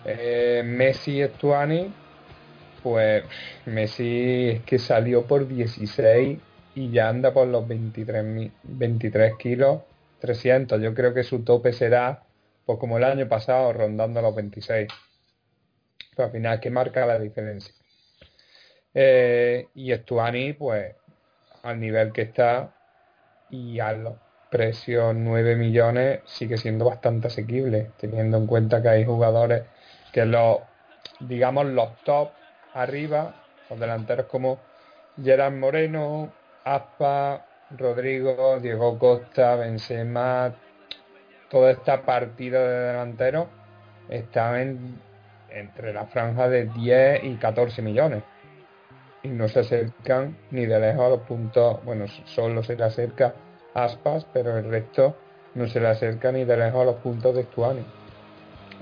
Eh, 0.06 0.64
Messi 0.66 1.22
y 1.22 1.28
Stuani, 1.28 1.94
pues 2.84 3.24
Messi 3.66 4.50
es 4.50 4.62
que 4.64 4.80
salió 4.80 5.24
por 5.24 5.48
16 5.48 6.40
y 6.76 6.92
ya 6.92 7.10
anda 7.10 7.34
por 7.34 7.48
los 7.48 7.68
23, 7.68 8.24
mi- 8.24 8.52
23 8.64 9.36
kilos 9.36 9.82
300. 10.20 10.82
Yo 10.82 10.94
creo 10.94 11.14
que 11.14 11.24
su 11.24 11.44
tope 11.44 11.74
será, 11.74 12.24
pues 12.66 12.80
como 12.80 12.98
el 12.98 13.04
año 13.04 13.28
pasado, 13.28 13.74
rondando 13.74 14.22
los 14.22 14.36
26. 14.36 14.88
Pero 16.16 16.26
al 16.26 16.32
final, 16.32 16.60
¿qué 16.60 16.70
marca 16.70 17.06
la 17.06 17.20
diferencia? 17.20 17.74
Eh, 18.94 19.68
y 19.76 19.94
Stuani, 19.94 20.54
pues 20.54 20.96
al 21.64 21.80
nivel 21.80 22.12
que 22.12 22.24
está 22.24 22.74
y 23.50 23.80
a 23.80 23.94
los 23.94 24.16
precios 24.50 25.14
9 25.16 25.56
millones 25.56 26.22
sigue 26.26 26.58
siendo 26.58 26.86
bastante 26.86 27.28
asequible, 27.28 27.92
teniendo 27.98 28.38
en 28.38 28.48
cuenta 28.48 28.82
que 28.82 28.90
hay 28.90 29.06
jugadores 29.06 29.64
que 30.12 30.26
los, 30.26 30.60
digamos, 31.20 31.66
los 31.68 31.90
top 32.04 32.30
arriba, 32.74 33.36
los 33.70 33.80
delanteros 33.80 34.28
como 34.28 34.60
Gerard 35.22 35.54
Moreno, 35.54 36.32
Aspa, 36.64 37.47
Rodrigo, 37.72 38.60
Diego 38.62 38.98
Costa, 38.98 39.56
Benzema, 39.56 40.56
toda 41.50 41.72
esta 41.72 42.04
partida 42.04 42.62
de 42.62 42.80
delanteros 42.88 43.48
está 44.10 44.62
en, 44.62 45.00
entre 45.50 45.94
la 45.94 46.06
franja 46.06 46.48
de 46.48 46.66
10 46.68 47.24
y 47.26 47.36
14 47.36 47.82
millones 47.82 48.24
y 49.24 49.30
no 49.30 49.48
se 49.50 49.60
acercan 49.60 50.38
ni 50.52 50.66
de 50.66 50.80
lejos 50.80 51.06
a 51.06 51.10
los 51.10 51.22
puntos, 51.22 51.84
bueno, 51.84 52.06
solo 52.26 52.64
se 52.64 52.76
le 52.76 52.84
acerca 52.84 53.34
Aspas, 53.74 54.26
pero 54.34 54.58
el 54.58 54.70
resto 54.70 55.16
no 55.54 55.68
se 55.68 55.80
le 55.80 55.88
acerca 55.88 56.32
ni 56.32 56.46
de 56.46 56.58
lejos 56.58 56.82
a 56.82 56.86
los 56.86 56.96
puntos 56.96 57.36
de 57.36 57.44
Stuani. 57.44 57.86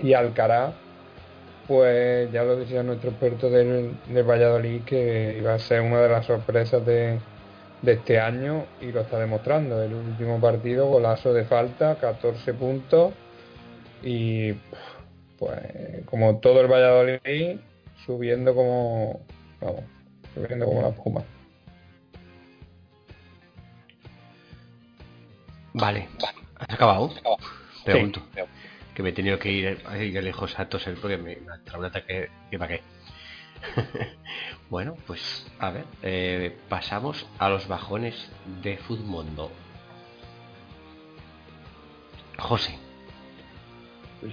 Y 0.01 0.13
Alcaraz, 0.13 0.73
pues 1.67 2.31
ya 2.31 2.43
lo 2.43 2.55
decía 2.55 2.83
nuestro 2.83 3.09
experto 3.09 3.49
del, 3.49 3.97
del 4.07 4.23
Valladolid 4.23 4.83
que 4.83 5.35
iba 5.37 5.53
a 5.53 5.59
ser 5.59 5.81
una 5.81 6.01
de 6.01 6.09
las 6.09 6.25
sorpresas 6.25 6.85
de, 6.85 7.19
de 7.85 7.93
este 7.93 8.19
año 8.19 8.65
y 8.81 8.91
lo 8.91 9.01
está 9.01 9.19
demostrando. 9.19 9.81
El 9.81 9.93
último 9.93 10.41
partido, 10.41 10.87
golazo 10.87 11.33
de 11.33 11.45
falta, 11.45 11.95
14 11.95 12.53
puntos 12.53 13.13
y 14.03 14.53
pues 15.37 16.05
como 16.05 16.39
todo 16.39 16.61
el 16.61 16.67
Valladolid 16.67 17.59
subiendo 18.05 18.53
como 18.53 19.21
vamos, 19.61 19.83
subiendo 20.33 20.65
como 20.65 20.81
la 20.81 20.89
espuma. 20.89 21.23
Vale. 25.73 26.07
¿Has 26.57 26.69
acabado? 26.69 27.11
Pregunto. 27.83 28.21
Que 28.93 29.03
me 29.03 29.09
he 29.09 29.13
tenido 29.13 29.37
que 29.37 29.51
ir 29.51 29.81
ahí 29.85 30.11
lejos 30.11 30.57
a 30.57 30.69
toser 30.69 30.95
porque 30.95 31.17
me 31.17 31.31
ha 31.31 31.55
entrado 31.55 31.79
un 31.79 31.85
ataque 31.85 32.29
que 32.49 32.57
para 32.57 32.77
qué. 32.77 32.94
bueno, 34.69 34.95
pues 35.07 35.45
a 35.59 35.71
ver, 35.71 35.85
eh, 36.03 36.57
pasamos 36.69 37.25
a 37.39 37.49
los 37.49 37.67
bajones 37.67 38.29
de 38.61 38.77
Futmundo. 38.77 39.51
José, 42.37 42.77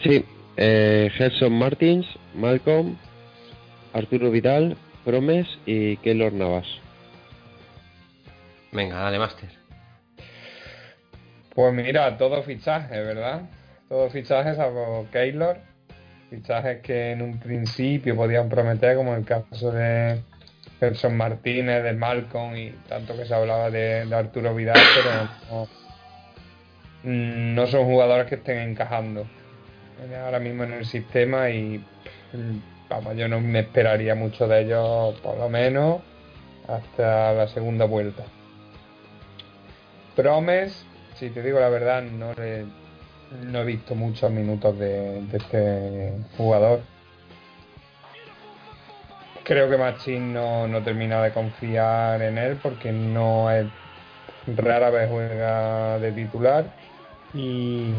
Sí, 0.02 0.24
eh, 0.56 1.10
Gerson 1.14 1.52
Martins, 1.52 2.06
Malcolm, 2.34 2.96
Arturo 3.92 4.30
Vidal, 4.30 4.76
Promes 5.04 5.46
y 5.66 5.96
Keylor 5.98 6.32
Navas. 6.32 6.66
venga, 8.72 8.96
dale 9.00 9.18
máster. 9.18 9.50
Pues 11.54 11.74
mira, 11.74 12.16
todo 12.16 12.42
fichaje, 12.42 12.98
¿verdad? 13.00 13.42
Todos 13.88 14.12
fichajes 14.12 14.56
salvo 14.56 15.06
Keylor. 15.12 15.58
Fichajes 16.32 16.80
que 16.80 17.10
en 17.12 17.20
un 17.20 17.38
principio 17.38 18.16
podían 18.16 18.48
prometer, 18.48 18.96
como 18.96 19.14
el 19.14 19.22
caso 19.22 19.70
de 19.70 20.22
Gerson 20.80 21.14
Martínez, 21.14 21.82
de 21.82 21.92
Malcolm 21.92 22.56
y 22.56 22.70
tanto 22.88 23.14
que 23.14 23.26
se 23.26 23.34
hablaba 23.34 23.68
de, 23.68 24.08
Arturo 24.14 24.54
Vidal, 24.54 24.80
pero 24.94 25.28
no, 25.50 25.68
no 27.04 27.66
son 27.66 27.84
jugadores 27.84 28.28
que 28.28 28.36
estén 28.36 28.70
encajando 28.70 29.26
eh, 30.00 30.16
ahora 30.16 30.38
mismo 30.38 30.64
en 30.64 30.72
el 30.72 30.86
sistema 30.86 31.50
y 31.50 31.84
vamos, 32.88 33.14
yo 33.14 33.28
no 33.28 33.38
me 33.38 33.58
esperaría 33.58 34.14
mucho 34.14 34.48
de 34.48 34.62
ellos, 34.62 35.20
por 35.20 35.36
lo 35.36 35.50
menos, 35.50 36.00
hasta 36.66 37.34
la 37.34 37.46
segunda 37.48 37.84
vuelta. 37.84 38.22
Promes, 40.16 40.86
si 41.16 41.28
te 41.28 41.42
digo 41.42 41.60
la 41.60 41.68
verdad, 41.68 42.00
no, 42.00 42.32
le- 42.32 42.64
no 43.40 43.60
he 43.60 43.64
visto 43.64 43.94
muchos 43.94 44.30
minutos 44.30 44.78
de, 44.78 45.22
de 45.22 45.36
este 45.36 46.12
jugador. 46.36 46.80
Creo 49.44 49.68
que 49.68 49.76
Machín 49.76 50.32
no, 50.32 50.68
no 50.68 50.82
termina 50.82 51.22
de 51.22 51.32
confiar 51.32 52.22
en 52.22 52.38
él 52.38 52.58
porque 52.62 52.92
no 52.92 53.50
es 53.50 53.66
rara 54.46 54.90
vez 54.90 55.08
juega 55.10 55.98
de 55.98 56.12
titular 56.12 56.64
y 57.34 57.92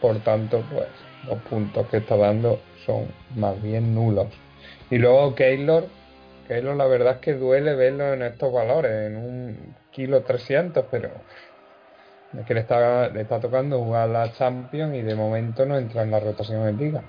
por 0.00 0.18
tanto 0.20 0.64
pues 0.72 0.86
los 1.26 1.38
puntos 1.42 1.86
que 1.88 1.98
está 1.98 2.16
dando 2.16 2.60
son 2.84 3.06
más 3.34 3.60
bien 3.62 3.94
nulos. 3.94 4.28
Y 4.90 4.98
luego 4.98 5.34
Keylor, 5.34 5.86
Keylor 6.48 6.76
la 6.76 6.86
verdad 6.86 7.14
es 7.14 7.20
que 7.20 7.34
duele 7.34 7.74
verlo 7.74 8.12
en 8.12 8.22
estos 8.22 8.52
valores, 8.52 9.10
en 9.10 9.16
un 9.16 9.74
kilo 9.90 10.22
300, 10.22 10.84
pero 10.90 11.10
es 12.38 12.46
que 12.46 12.54
le 12.54 12.60
está, 12.60 13.08
le 13.08 13.22
está 13.22 13.40
tocando 13.40 13.78
jugar 13.78 14.08
la 14.08 14.32
Champions 14.32 14.94
y 14.94 15.02
de 15.02 15.14
momento 15.14 15.64
no 15.66 15.76
entra 15.78 16.02
en 16.02 16.10
la 16.10 16.20
rotación 16.20 16.68
en 16.68 16.76
Liga. 16.76 17.02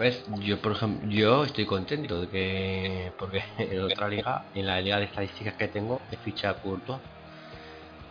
ver, 0.00 0.16
yo 0.40 0.60
por 0.60 0.72
ejemplo, 0.72 1.08
yo 1.08 1.44
estoy 1.44 1.66
contento 1.66 2.22
de 2.22 2.28
que 2.28 3.12
porque 3.18 3.42
en 3.58 3.80
otra 3.80 4.08
liga, 4.08 4.44
en 4.54 4.66
la 4.66 4.80
liga 4.80 4.98
de 4.98 5.04
estadísticas 5.04 5.54
que 5.54 5.68
tengo, 5.68 6.00
he 6.10 6.16
ficha 6.16 6.50
a 6.50 6.54
Courtois. 6.54 7.00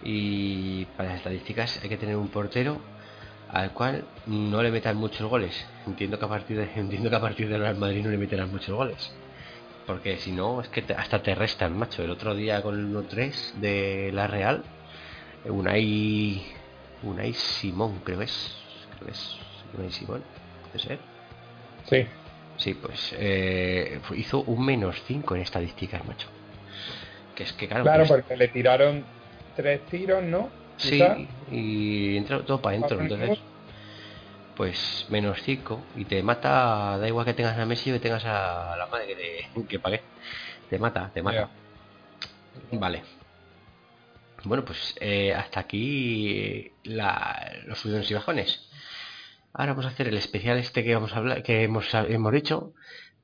Y 0.03 0.85
para 0.95 1.09
las 1.09 1.17
estadísticas 1.17 1.79
hay 1.83 1.89
que 1.89 1.97
tener 1.97 2.15
un 2.15 2.29
portero 2.29 2.79
al 3.49 3.71
cual 3.71 4.05
no 4.27 4.63
le 4.63 4.71
metan 4.71 4.95
muchos 4.95 5.27
goles. 5.27 5.65
Entiendo 5.85 6.17
que 6.17 6.25
a 6.25 6.29
partir 6.29 6.57
de 6.57 6.69
entiendo 6.79 7.09
que 7.09 7.15
a 7.15 7.21
partir 7.21 7.49
del 7.49 7.61
Real 7.61 7.75
Madrid 7.75 8.03
no 8.03 8.11
le 8.11 8.17
meterán 8.17 8.51
muchos 8.51 8.73
goles. 8.75 9.11
Porque 9.89 10.17
si 10.17 10.31
no, 10.31 10.61
es 10.61 10.69
que 10.69 10.83
te- 10.83 10.93
hasta 10.93 11.23
te 11.23 11.33
restan, 11.33 11.75
macho. 11.75 12.03
El 12.03 12.11
otro 12.11 12.35
día 12.35 12.61
con 12.61 12.75
el 12.75 12.85
1-3 12.85 13.59
de 13.59 14.11
la 14.13 14.27
Real, 14.27 14.63
Unai 15.45 16.45
Unai 17.01 17.33
Simón, 17.33 17.99
creo 18.01 18.21
es. 18.21 18.55
Creo 18.91 19.07
que 19.07 19.13
es 19.13 19.39
Unai 19.73 19.91
Simón, 19.91 20.23
puede 20.61 20.77
ser. 20.77 20.99
Sí. 21.89 22.05
Sí, 22.57 22.75
pues 22.75 23.15
eh, 23.17 23.99
hizo 24.15 24.43
un 24.43 24.63
menos 24.63 24.95
5 25.07 25.35
en 25.35 25.41
estadísticas, 25.41 26.05
macho. 26.05 26.27
Que 27.35 27.43
es 27.45 27.53
que 27.53 27.67
claro, 27.67 27.83
Claro, 27.85 28.05
porque 28.05 28.37
le 28.37 28.47
tiraron 28.49 29.07
tres 29.55 29.87
tiros, 29.87 30.21
¿no? 30.21 30.51
sí, 30.77 30.99
Quizá. 30.99 31.15
y 31.49 32.15
entra 32.15 32.45
todo 32.45 32.61
para 32.61 32.77
adentro, 32.77 33.01
entonces 33.01 33.39
pues 34.59 35.05
menos 35.09 35.41
5 35.41 35.79
y 35.95 36.03
te 36.03 36.21
mata, 36.21 36.97
da 36.97 37.07
igual 37.07 37.25
que 37.25 37.33
tengas 37.33 37.57
a 37.57 37.65
Messi 37.65 37.91
o 37.91 37.93
que 37.93 38.01
tengas 38.01 38.25
a 38.25 38.75
la 38.75 38.87
madre 38.91 39.07
que, 39.07 39.15
te, 39.15 39.67
que 39.69 39.79
pagué. 39.79 40.01
Te 40.69 40.77
mata, 40.77 41.09
te 41.13 41.21
mata. 41.23 41.49
Vale. 42.73 43.03
Bueno, 44.43 44.65
pues 44.65 44.95
eh, 44.99 45.33
hasta 45.33 45.61
aquí 45.61 46.75
la- 46.83 47.53
los 47.67 47.79
subidones 47.79 48.11
y 48.11 48.15
bajones. 48.15 48.69
Ahora 49.53 49.71
vamos 49.71 49.85
a 49.85 49.89
hacer 49.93 50.09
el 50.09 50.17
especial 50.17 50.57
este 50.57 50.83
que 50.83 50.93
vamos 50.93 51.13
a 51.13 51.17
hablar, 51.19 51.41
que 51.41 51.63
hemos, 51.63 51.93
hemos 51.93 52.33
dicho. 52.33 52.73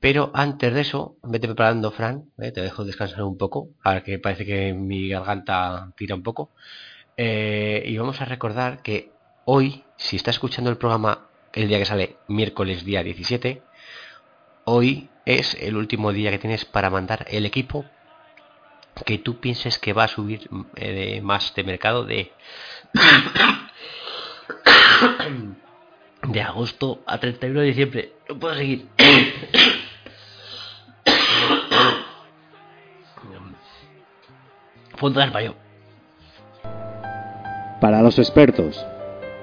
Pero 0.00 0.30
antes 0.32 0.72
de 0.72 0.80
eso, 0.80 1.16
vete 1.22 1.48
preparando, 1.48 1.90
Fran. 1.92 2.30
¿eh? 2.38 2.50
Te 2.50 2.62
dejo 2.62 2.84
descansar 2.86 3.22
un 3.24 3.36
poco. 3.36 3.68
Ahora 3.84 4.02
que 4.02 4.18
parece 4.18 4.46
que 4.46 4.72
mi 4.72 5.10
garganta 5.10 5.90
tira 5.98 6.14
un 6.14 6.22
poco. 6.22 6.52
Eh, 7.18 7.82
y 7.86 7.98
vamos 7.98 8.22
a 8.22 8.24
recordar 8.26 8.80
que 8.82 9.15
hoy, 9.46 9.82
si 9.96 10.16
está 10.16 10.30
escuchando 10.30 10.70
el 10.70 10.76
programa 10.76 11.26
el 11.52 11.68
día 11.68 11.78
que 11.78 11.86
sale, 11.86 12.16
miércoles 12.26 12.84
día 12.84 13.02
17, 13.02 13.62
hoy 14.64 15.08
es 15.24 15.56
el 15.60 15.76
último 15.76 16.12
día 16.12 16.30
que 16.30 16.38
tienes 16.38 16.66
para 16.66 16.90
mandar 16.90 17.26
el 17.30 17.46
equipo 17.46 17.86
que 19.04 19.18
tú 19.18 19.40
pienses 19.40 19.78
que 19.78 19.92
va 19.92 20.04
a 20.04 20.08
subir 20.08 20.48
eh, 20.74 21.20
más 21.22 21.54
de 21.54 21.64
mercado 21.64 22.04
de 22.04 22.32
de 26.22 26.42
agosto 26.42 27.02
a 27.06 27.18
31 27.18 27.60
de 27.60 27.66
diciembre. 27.66 28.12
No 28.28 28.38
puedo 28.38 28.54
seguir. 28.56 28.88
Fondo 34.96 35.20
de. 35.20 35.54
Para 37.80 38.02
los 38.02 38.18
expertos, 38.18 38.84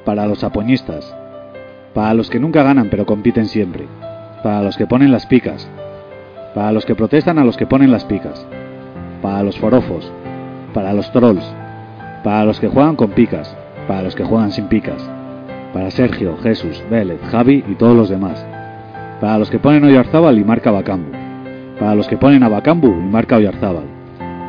para 0.06 0.26
los 0.26 0.44
apoñistas, 0.44 1.16
para 1.94 2.14
los 2.14 2.30
que 2.30 2.40
nunca 2.40 2.64
ganan 2.64 2.90
pero 2.90 3.06
compiten 3.06 3.46
siempre, 3.46 3.88
para 4.44 4.62
los 4.62 4.78
que 4.78 4.88
ponen 4.88 5.12
las 5.12 5.26
picas, 5.26 5.70
para 6.54 6.72
los 6.72 6.86
que 6.86 6.96
protestan 6.96 7.40
a 7.40 7.44
los 7.44 7.58
que 7.58 7.68
ponen 7.68 7.92
las 7.92 8.06
picas, 8.06 8.46
para 9.22 9.44
los 9.44 9.58
forofos, 9.58 10.12
para 10.74 10.94
los 10.94 11.12
trolls, 11.12 11.46
para 12.24 12.46
los 12.46 12.60
que 12.60 12.68
juegan 12.68 12.96
con 12.96 13.12
picas, 13.12 13.56
para 13.88 14.02
los 14.02 14.16
que 14.16 14.24
juegan 14.24 14.52
sin 14.52 14.68
picas, 14.68 15.10
para 15.74 15.92
Sergio, 15.92 16.38
Jesús, 16.38 16.84
Vélez, 16.90 17.20
Javi 17.32 17.64
y 17.68 17.76
todos 17.76 17.96
los 17.96 18.10
demás, 18.10 18.46
para 19.20 19.38
los 19.38 19.50
que 19.50 19.60
ponen 19.60 19.84
Oyarzábal 19.84 20.38
y 20.38 20.44
marca 20.44 20.72
Bacambu, 20.72 21.12
para 21.80 21.96
los 21.96 22.08
que 22.08 22.18
ponen 22.18 22.44
a 22.44 22.50
Bacambu 22.50 22.88
y 22.88 23.10
marca 23.10 23.38
Oyarzábal, 23.38 23.86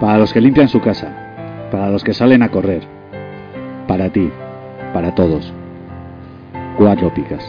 para 0.00 0.18
los 0.18 0.32
que 0.32 0.40
limpian 0.40 0.68
su 0.68 0.80
casa, 0.80 1.68
para 1.70 1.90
los 1.90 2.04
que 2.04 2.14
salen 2.14 2.42
a 2.42 2.50
correr, 2.50 2.82
para 3.86 4.10
ti, 4.10 4.30
para 4.94 5.12
todos. 5.14 5.52
Cuatro 6.78 7.12
picas. 7.12 7.42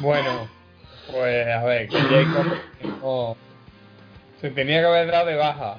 Bueno, 0.00 0.48
pues 1.12 1.46
a 1.46 1.62
ver, 1.64 1.88
que 1.88 1.98
Jacob 1.98 3.36
se 4.40 4.50
tenía 4.52 4.80
que 4.80 4.86
haber 4.86 5.10
dado 5.10 5.26
de 5.26 5.36
baja. 5.36 5.76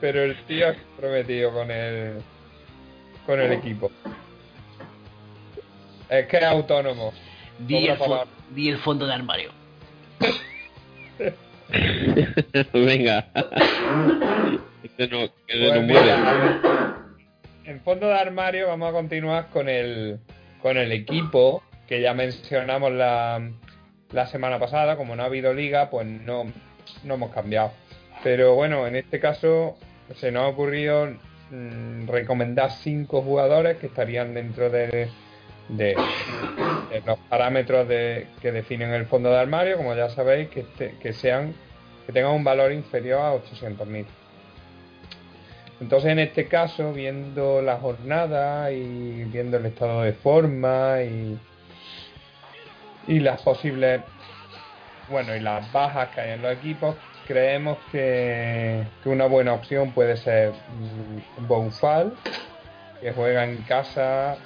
Pero 0.00 0.22
el 0.22 0.42
tío 0.46 0.70
es 0.70 0.78
prometido 0.98 1.52
con 1.52 1.70
el 1.70 2.22
con 3.26 3.38
el 3.38 3.52
equipo. 3.52 3.92
Es 6.08 6.26
que 6.26 6.38
es 6.38 6.44
autónomo. 6.44 7.12
Di 7.58 7.88
el, 7.88 7.98
di 8.50 8.70
el 8.70 8.78
fondo 8.78 9.06
de 9.06 9.12
armario. 9.12 9.50
Venga. 12.72 13.26
que 14.96 15.08
no, 15.08 15.28
que 15.46 15.52
se 15.52 15.58
Pues 15.58 15.74
nos 15.74 15.84
mira, 15.84 16.16
mueve. 16.16 16.60
En 17.64 17.80
fondo 17.80 18.06
de 18.08 18.14
armario 18.14 18.68
vamos 18.68 18.88
a 18.90 18.92
continuar 18.92 19.48
con 19.50 19.68
el 19.68 20.18
con 20.60 20.76
el 20.76 20.92
equipo 20.92 21.62
que 21.88 22.00
ya 22.00 22.14
mencionamos 22.14 22.92
la, 22.92 23.40
la 24.12 24.26
semana 24.26 24.58
pasada. 24.58 24.96
Como 24.96 25.16
no 25.16 25.22
ha 25.22 25.26
habido 25.26 25.52
liga, 25.54 25.88
pues 25.90 26.06
no, 26.06 26.44
no 27.04 27.14
hemos 27.14 27.32
cambiado. 27.32 27.72
Pero 28.22 28.54
bueno, 28.54 28.86
en 28.86 28.96
este 28.96 29.18
caso 29.20 29.76
se 30.16 30.30
nos 30.30 30.44
ha 30.44 30.48
ocurrido 30.48 31.08
mm, 31.50 32.08
recomendar 32.08 32.70
cinco 32.70 33.22
jugadores 33.22 33.78
que 33.78 33.86
estarían 33.86 34.34
dentro 34.34 34.70
de, 34.70 35.08
de- 35.68 35.96
de 36.92 37.00
los 37.06 37.18
parámetros 37.28 37.88
de, 37.88 38.26
que 38.40 38.52
definen 38.52 38.92
el 38.92 39.06
fondo 39.06 39.30
de 39.30 39.38
armario, 39.38 39.76
como 39.76 39.94
ya 39.94 40.10
sabéis, 40.10 40.48
que, 40.50 40.60
este- 40.60 40.94
que 41.00 41.12
sean 41.12 41.54
que 42.06 42.12
tengan 42.12 42.32
un 42.32 42.44
valor 42.44 42.72
inferior 42.72 43.20
a 43.20 43.32
800.000. 43.34 44.06
Entonces, 45.80 46.10
en 46.10 46.18
este 46.18 46.46
caso, 46.46 46.92
viendo 46.92 47.62
la 47.62 47.76
jornada 47.78 48.70
y 48.72 49.24
viendo 49.24 49.56
el 49.56 49.66
estado 49.66 50.02
de 50.02 50.12
forma 50.12 51.02
y, 51.02 51.38
y 53.06 53.20
las 53.20 53.42
posibles, 53.42 54.02
bueno, 55.08 55.34
y 55.34 55.40
las 55.40 55.70
bajas 55.72 56.10
que 56.10 56.20
hay 56.20 56.30
en 56.32 56.42
los 56.42 56.52
equipos, 56.52 56.96
creemos 57.26 57.78
que, 57.90 58.84
que 59.02 59.08
una 59.08 59.26
buena 59.26 59.54
opción 59.54 59.92
puede 59.92 60.16
ser 60.16 60.52
mm, 60.52 61.46
Boufal, 61.46 62.14
que 63.00 63.12
juega 63.12 63.44
en 63.44 63.62
casa, 63.62 64.36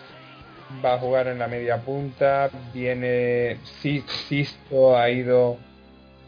va 0.85 0.95
a 0.95 0.99
jugar 0.99 1.29
en 1.29 1.39
la 1.39 1.49
media 1.49 1.79
punta, 1.79 2.51
viene, 2.73 3.59
Si- 3.81 4.05
Sisto 4.29 4.97
ha 4.97 5.09
ido 5.11 5.59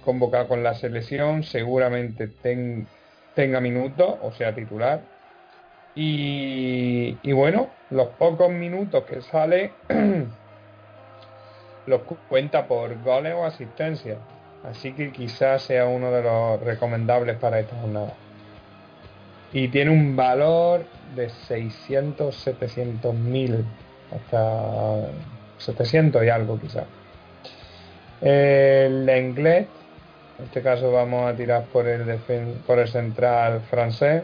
convocado 0.05 0.49
con 0.49 0.63
la 0.63 0.75
selección, 0.75 1.43
seguramente 1.43 2.29
ten- 2.29 2.89
tenga 3.35 3.61
minutos, 3.61 4.17
o 4.21 4.33
sea, 4.33 4.55
titular. 4.55 5.03
Y, 5.95 7.33
bueno, 7.33 7.75
los 7.91 8.09
pocos 8.11 8.51
minutos 8.51 9.05
que 9.05 9.21
sale 9.21 9.75
los 11.87 12.03
cu- 12.03 12.19
cuenta 12.29 12.69
por 12.69 13.01
goles 13.03 13.35
o 13.35 13.45
asistencia. 13.45 14.19
Así 14.63 14.93
que 14.93 15.13
quizás 15.13 15.63
sea 15.63 15.87
uno 15.87 16.13
de 16.13 16.23
los 16.23 16.61
recomendables 16.61 17.37
para 17.39 17.61
esta 17.61 17.77
jornada. 17.77 18.15
Y 19.53 19.69
tiene 19.69 19.91
un 19.91 20.15
valor 20.15 20.87
de 21.15 21.31
600, 21.31 22.35
700 22.37 23.15
mil, 23.15 23.65
hasta 24.15 25.09
700 25.59 26.25
y 26.25 26.29
algo 26.29 26.59
quizás. 26.59 26.85
El 28.21 29.09
inglés, 29.09 29.67
en 30.39 30.45
este 30.45 30.63
caso 30.63 30.91
vamos 30.91 31.31
a 31.31 31.37
tirar 31.37 31.65
por 31.65 31.87
el, 31.87 32.19
por 32.67 32.79
el 32.79 32.89
central 32.89 33.61
francés, 33.71 34.23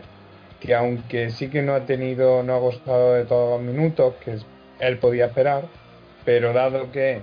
que 0.61 0.75
aunque 0.75 1.31
sí 1.31 1.49
que 1.49 1.63
no 1.63 1.75
ha 1.75 1.81
tenido, 1.81 2.43
no 2.43 2.55
ha 2.55 2.59
gozado 2.59 3.15
de 3.15 3.25
todos 3.25 3.61
los 3.61 3.75
minutos 3.75 4.15
que 4.25 4.39
él 4.81 4.99
podía 4.99 5.27
esperar, 5.27 5.65
pero 6.25 6.53
dado 6.53 6.91
que 6.91 7.21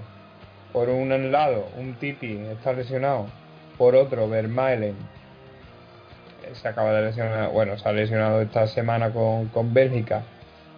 por 0.71 0.89
un 0.89 1.31
lado 1.31 1.67
un 1.77 1.95
Titi 1.95 2.37
está 2.51 2.71
lesionado, 2.73 3.25
por 3.77 3.95
otro 3.95 4.29
Vermaelen 4.29 4.95
se 6.53 6.67
acaba 6.67 6.91
de 6.93 7.01
lesionar, 7.03 7.49
bueno, 7.51 7.77
se 7.77 7.87
ha 7.87 7.91
lesionado 7.91 8.41
esta 8.41 8.67
semana 8.67 9.11
con, 9.11 9.47
con 9.47 9.73
Bélgica 9.73 10.23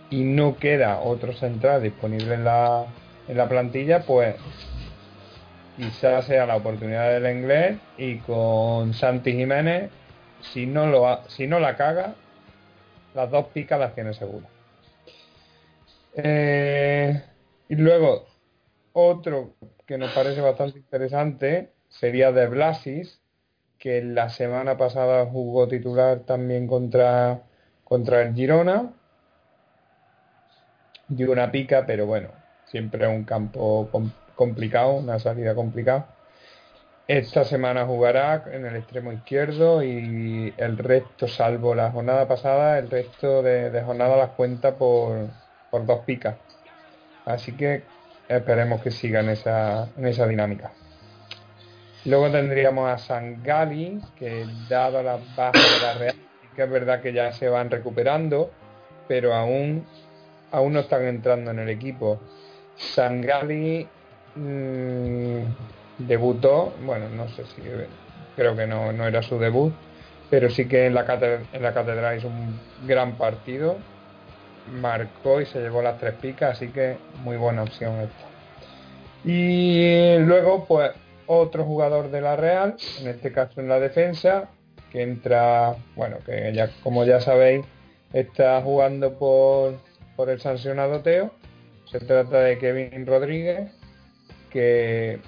y 0.09 0.23
no 0.23 0.57
queda 0.57 0.99
otro 0.99 1.33
central 1.33 1.81
disponible 1.83 2.35
en 2.35 2.43
la, 2.43 2.85
en 3.27 3.37
la 3.37 3.49
plantilla, 3.49 4.01
pues 4.01 4.35
quizás 5.77 6.25
sea 6.25 6.45
la 6.45 6.55
oportunidad 6.55 7.19
del 7.19 7.35
inglés 7.35 7.79
y 7.97 8.17
con 8.19 8.93
Santi 8.93 9.33
Jiménez, 9.33 9.89
si 10.41 10.65
no, 10.65 10.87
lo 10.87 11.27
si 11.27 11.47
no 11.47 11.59
la 11.59 11.75
caga, 11.75 12.15
las 13.13 13.29
dos 13.31 13.47
picas 13.47 13.79
las 13.79 13.95
tiene 13.95 14.13
seguras. 14.13 14.49
Eh, 16.15 17.23
y 17.69 17.75
luego, 17.75 18.27
otro 18.93 19.55
que 19.85 19.97
nos 19.97 20.11
parece 20.11 20.41
bastante 20.41 20.77
interesante 20.79 21.71
sería 21.89 22.31
de 22.31 22.47
Blasis, 22.47 23.19
que 23.77 24.01
la 24.01 24.29
semana 24.29 24.77
pasada 24.77 25.25
jugó 25.25 25.67
titular 25.67 26.21
también 26.21 26.67
contra, 26.67 27.43
contra 27.83 28.21
el 28.21 28.33
Girona. 28.33 28.93
Y 31.17 31.23
una 31.23 31.51
pica, 31.51 31.85
pero 31.85 32.05
bueno, 32.05 32.29
siempre 32.65 33.07
un 33.07 33.23
campo 33.23 33.89
com- 33.91 34.11
complicado, 34.35 34.93
una 34.93 35.19
salida 35.19 35.55
complicada. 35.55 36.07
Esta 37.07 37.43
semana 37.43 37.85
jugará 37.85 38.45
en 38.51 38.65
el 38.65 38.77
extremo 38.77 39.11
izquierdo 39.11 39.83
y 39.83 40.53
el 40.57 40.77
resto, 40.77 41.27
salvo 41.27 41.75
la 41.75 41.91
jornada 41.91 42.27
pasada, 42.27 42.79
el 42.79 42.89
resto 42.89 43.43
de, 43.43 43.69
de 43.69 43.81
jornada 43.83 44.15
las 44.15 44.29
cuenta 44.31 44.77
por, 44.77 45.29
por 45.69 45.85
dos 45.85 45.99
picas. 46.05 46.37
Así 47.25 47.55
que 47.57 47.83
esperemos 48.27 48.81
que 48.81 48.91
siga 48.91 49.19
en 49.19 49.29
esa, 49.29 49.89
en 49.97 50.07
esa 50.07 50.25
dinámica. 50.27 50.71
Luego 52.05 52.29
tendríamos 52.31 52.89
a 52.89 52.97
Sangali, 52.97 54.01
que 54.15 54.45
dado 54.69 55.01
las 55.03 55.21
bajas 55.35 55.53
de 55.53 55.85
la 55.85 55.93
Real, 55.93 56.15
que 56.55 56.63
es 56.63 56.69
verdad 56.69 57.01
que 57.01 57.13
ya 57.13 57.31
se 57.31 57.47
van 57.47 57.69
recuperando, 57.69 58.51
pero 59.07 59.33
aún, 59.33 59.85
aún 60.53 60.73
no 60.73 60.79
están 60.81 61.05
entrando 61.05 61.51
en 61.51 61.59
el 61.59 61.69
equipo. 61.69 62.21
Sangali 62.75 63.89
mm, 64.35 65.43
debutó, 65.97 66.71
bueno, 66.79 67.09
no 67.09 67.27
sé 67.27 67.45
si 67.45 67.61
creo 68.35 68.55
que 68.55 68.67
no, 68.67 68.93
no 68.93 69.07
era 69.07 69.21
su 69.21 69.37
debut, 69.39 69.73
pero 70.29 70.49
sí 70.49 70.67
que 70.67 70.85
en 70.87 70.93
la, 70.93 71.05
cate- 71.05 71.47
en 71.51 71.61
la 71.61 71.73
catedral 71.73 72.17
hizo 72.17 72.29
un 72.29 72.59
gran 72.87 73.17
partido, 73.17 73.77
marcó 74.65 75.41
y 75.41 75.45
se 75.45 75.59
llevó 75.59 75.81
las 75.81 75.97
tres 75.97 76.15
picas, 76.15 76.51
así 76.57 76.71
que 76.71 76.99
muy 77.15 77.37
buena 77.37 77.63
opción 77.63 77.99
esta. 78.01 78.27
Y 79.23 80.17
luego, 80.19 80.67
pues, 80.67 80.91
otro 81.27 81.63
jugador 81.63 82.11
de 82.11 82.21
la 82.21 82.35
Real, 82.35 82.75
en 83.01 83.07
este 83.07 83.31
caso 83.31 83.61
en 83.61 83.69
la 83.69 83.79
defensa, 83.79 84.49
que 84.91 85.01
entra, 85.01 85.75
bueno, 85.95 86.17
que 86.25 86.51
ya, 86.53 86.69
como 86.83 87.05
ya 87.05 87.19
sabéis, 87.21 87.65
está 88.11 88.61
jugando 88.61 89.17
por, 89.17 89.79
por 90.15 90.29
el 90.29 90.39
sancionado 90.39 91.01
Teo. 91.01 91.31
Se 91.85 91.99
trata 91.99 92.39
de 92.39 92.57
Kevin 92.57 93.05
Rodríguez, 93.05 93.71
que 94.49 95.19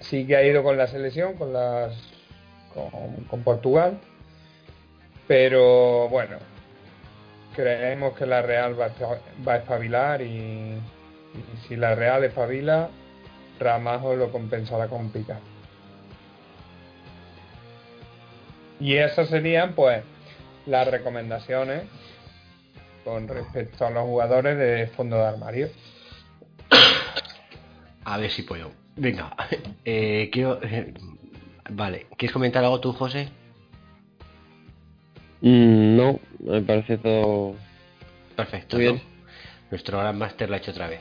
sí 0.00 0.26
que 0.26 0.36
ha 0.36 0.44
ido 0.44 0.62
con 0.62 0.76
la 0.76 0.86
selección, 0.86 1.34
con 1.34 1.52
las 1.52 1.96
con, 3.30 3.42
Portugal, 3.42 3.98
pero 5.26 6.08
bueno, 6.10 6.36
creemos 7.54 8.16
que 8.16 8.26
la 8.26 8.42
Real 8.42 8.78
va 8.78 8.86
a, 8.86 9.44
va 9.46 9.54
a 9.54 9.56
espabilar 9.56 10.20
y, 10.20 10.26
y 10.26 11.66
si 11.66 11.76
la 11.76 11.94
Real 11.94 12.22
espabila, 12.24 12.90
Ramajo 13.58 14.14
lo 14.14 14.30
compensará 14.30 14.88
con 14.88 15.10
pica. 15.10 15.38
Y 18.78 18.96
esas 18.96 19.28
serían 19.28 19.72
pues 19.72 20.02
las 20.66 20.86
recomendaciones 20.86 21.84
con 23.06 23.28
respecto 23.28 23.86
a 23.86 23.90
los 23.90 24.02
jugadores 24.02 24.58
de 24.58 24.88
fondo 24.88 25.16
de 25.16 25.26
armario. 25.26 25.68
A 28.04 28.18
ver 28.18 28.30
si 28.32 28.42
puedo. 28.42 28.72
Venga, 28.96 29.32
eh, 29.84 30.28
quiero... 30.32 30.58
eh, 30.60 30.92
vale, 31.70 32.08
¿quieres 32.18 32.32
comentar 32.32 32.64
algo 32.64 32.80
tú, 32.80 32.92
José? 32.92 33.28
Mm, 35.40 35.96
no, 35.96 36.18
me 36.40 36.60
parece 36.62 36.98
todo 36.98 37.54
Perfecto, 38.34 38.76
Muy 38.76 38.86
¿no? 38.86 38.92
bien. 38.94 39.02
Nuestro 39.70 39.98
gran 39.98 40.18
máster 40.18 40.48
lo 40.48 40.56
ha 40.56 40.58
hecho 40.58 40.72
otra 40.72 40.88
vez. 40.88 41.00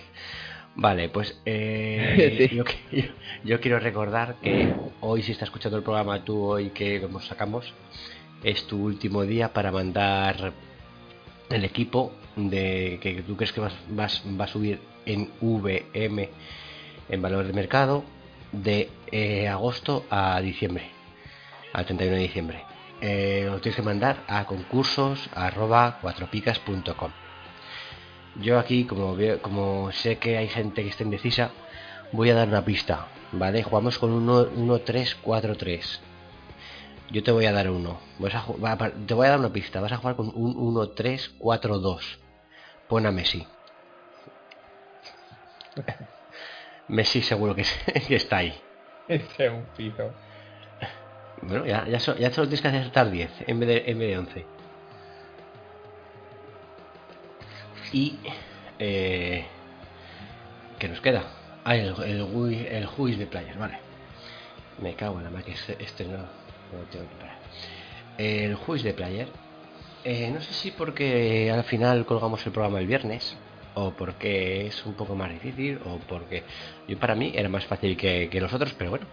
Vale, 0.75 1.09
pues 1.09 1.41
eh, 1.45 2.47
Sí. 2.49 2.55
yo, 2.55 2.65
qui- 2.65 2.77
yo- 2.91 3.13
yo 3.43 3.59
quiero 3.61 3.79
recordar 3.79 4.35
que 4.43 4.71
hoy, 5.01 5.23
si 5.23 5.31
estás 5.31 5.47
escuchando 5.47 5.77
el 5.79 5.83
programa 5.83 6.23
tú 6.23 6.43
hoy 6.43 6.69
que 6.69 6.99
lo 6.99 7.19
sacamos, 7.19 7.73
es 8.43 8.67
tu 8.67 8.77
último 8.83 9.23
día 9.23 9.53
para 9.53 9.71
mandar 9.71 10.53
el 11.49 11.63
equipo 11.65 12.11
de 12.35 12.99
que 13.01 13.21
tú 13.23 13.35
crees 13.37 13.51
que 13.53 13.61
vas, 13.61 13.73
vas- 13.89 14.23
va 14.39 14.45
a 14.45 14.47
subir 14.47 14.79
en 15.05 15.29
VM 15.41 16.29
en 17.09 17.21
valor 17.21 17.45
de 17.45 17.53
mercado 17.53 18.03
de 18.51 18.89
eh, 19.11 19.47
agosto 19.47 20.05
a 20.09 20.39
diciembre, 20.41 20.85
al 21.73 21.85
31 21.85 22.15
de 22.15 22.21
diciembre. 22.21 22.63
Eh, 23.01 23.47
lo 23.49 23.59
tienes 23.59 23.75
que 23.75 23.81
mandar 23.81 24.23
a 24.27 24.45
concursos 24.45 25.29
arroba 25.35 25.99
cuatropicas.com. 26.01 27.11
Yo 28.41 28.59
aquí, 28.59 28.85
como 28.85 29.15
veo, 29.15 29.41
como 29.41 29.91
sé 29.91 30.17
que 30.17 30.37
hay 30.37 30.47
gente 30.49 30.83
que 30.83 30.89
está 30.89 31.03
indecisa, 31.03 31.51
voy 32.11 32.29
a 32.31 32.35
dar 32.35 32.47
una 32.47 32.65
pista, 32.65 33.07
¿vale? 33.31 33.63
Jugamos 33.63 33.97
con 33.97 34.11
1-3-4-3. 34.27 35.99
Yo 37.11 37.23
te 37.23 37.31
voy 37.31 37.45
a 37.45 37.51
dar 37.51 37.69
uno. 37.69 37.99
Vas 38.19 38.33
a 38.35 38.45
va 38.51 38.77
te 38.77 39.13
voy 39.13 39.27
a 39.27 39.31
dar 39.31 39.39
una 39.39 39.53
pista. 39.53 39.79
Vas 39.81 39.91
a 39.91 39.97
jugar 39.97 40.15
con 40.15 40.31
un 40.33 40.55
1-3-4-2. 40.55 42.19
Pon 42.87 43.05
a 43.05 43.11
Messi. 43.11 43.47
Messi 46.87 47.21
seguro 47.21 47.55
que, 47.55 47.61
es- 47.61 47.79
que 48.07 48.15
está 48.15 48.37
ahí. 48.37 48.53
Ese 49.07 49.45
es 49.45 49.51
un 49.51 49.67
fijo. 49.75 50.13
Bueno, 51.41 51.65
ya, 51.65 51.87
ya, 51.87 51.99
so- 51.99 52.15
ya 52.17 52.31
solo 52.31 52.47
tienes 52.47 52.61
que 52.61 52.67
acertar 52.69 53.11
10 53.11 53.31
en 53.47 53.59
vez 53.59 53.69
de, 53.69 53.91
en 53.91 53.99
vez 53.99 54.07
de 54.09 54.17
11. 54.17 54.47
Y... 57.91 58.19
Eh, 58.79 59.45
¿Qué 60.79 60.87
nos 60.89 60.99
queda? 61.01 61.23
Ah, 61.63 61.75
el, 61.75 61.87
el, 62.03 62.23
Wii- 62.23 62.67
el 62.69 62.85
juiz 62.85 63.17
de 63.17 63.25
players, 63.27 63.57
vale. 63.57 63.77
Me 64.79 64.95
cago 64.95 65.19
en 65.19 65.23
la 65.25 65.29
máquina, 65.31 65.55
este, 65.55 65.81
este 65.83 66.05
no, 66.05 66.27
El 68.17 68.55
juiz 68.55 68.83
de 68.83 68.93
player. 68.93 69.29
eh, 70.03 70.29
no 70.31 70.41
sé 70.41 70.53
si 70.53 70.71
porque 70.71 71.51
al 71.51 71.63
final 71.63 72.05
colgamos 72.05 72.45
el 72.45 72.51
programa 72.51 72.79
el 72.79 72.87
viernes, 72.87 73.37
o 73.73 73.91
porque 73.95 74.67
es 74.67 74.85
un 74.85 74.95
poco 74.95 75.15
más 75.15 75.31
difícil, 75.31 75.79
o 75.85 75.99
porque 75.99 76.43
yo 76.87 76.97
para 76.99 77.15
mí 77.15 77.33
era 77.35 77.49
más 77.49 77.65
fácil 77.65 77.97
que, 77.97 78.29
que 78.29 78.41
los 78.41 78.53
otros, 78.53 78.73
pero 78.77 78.91
bueno, 78.91 79.07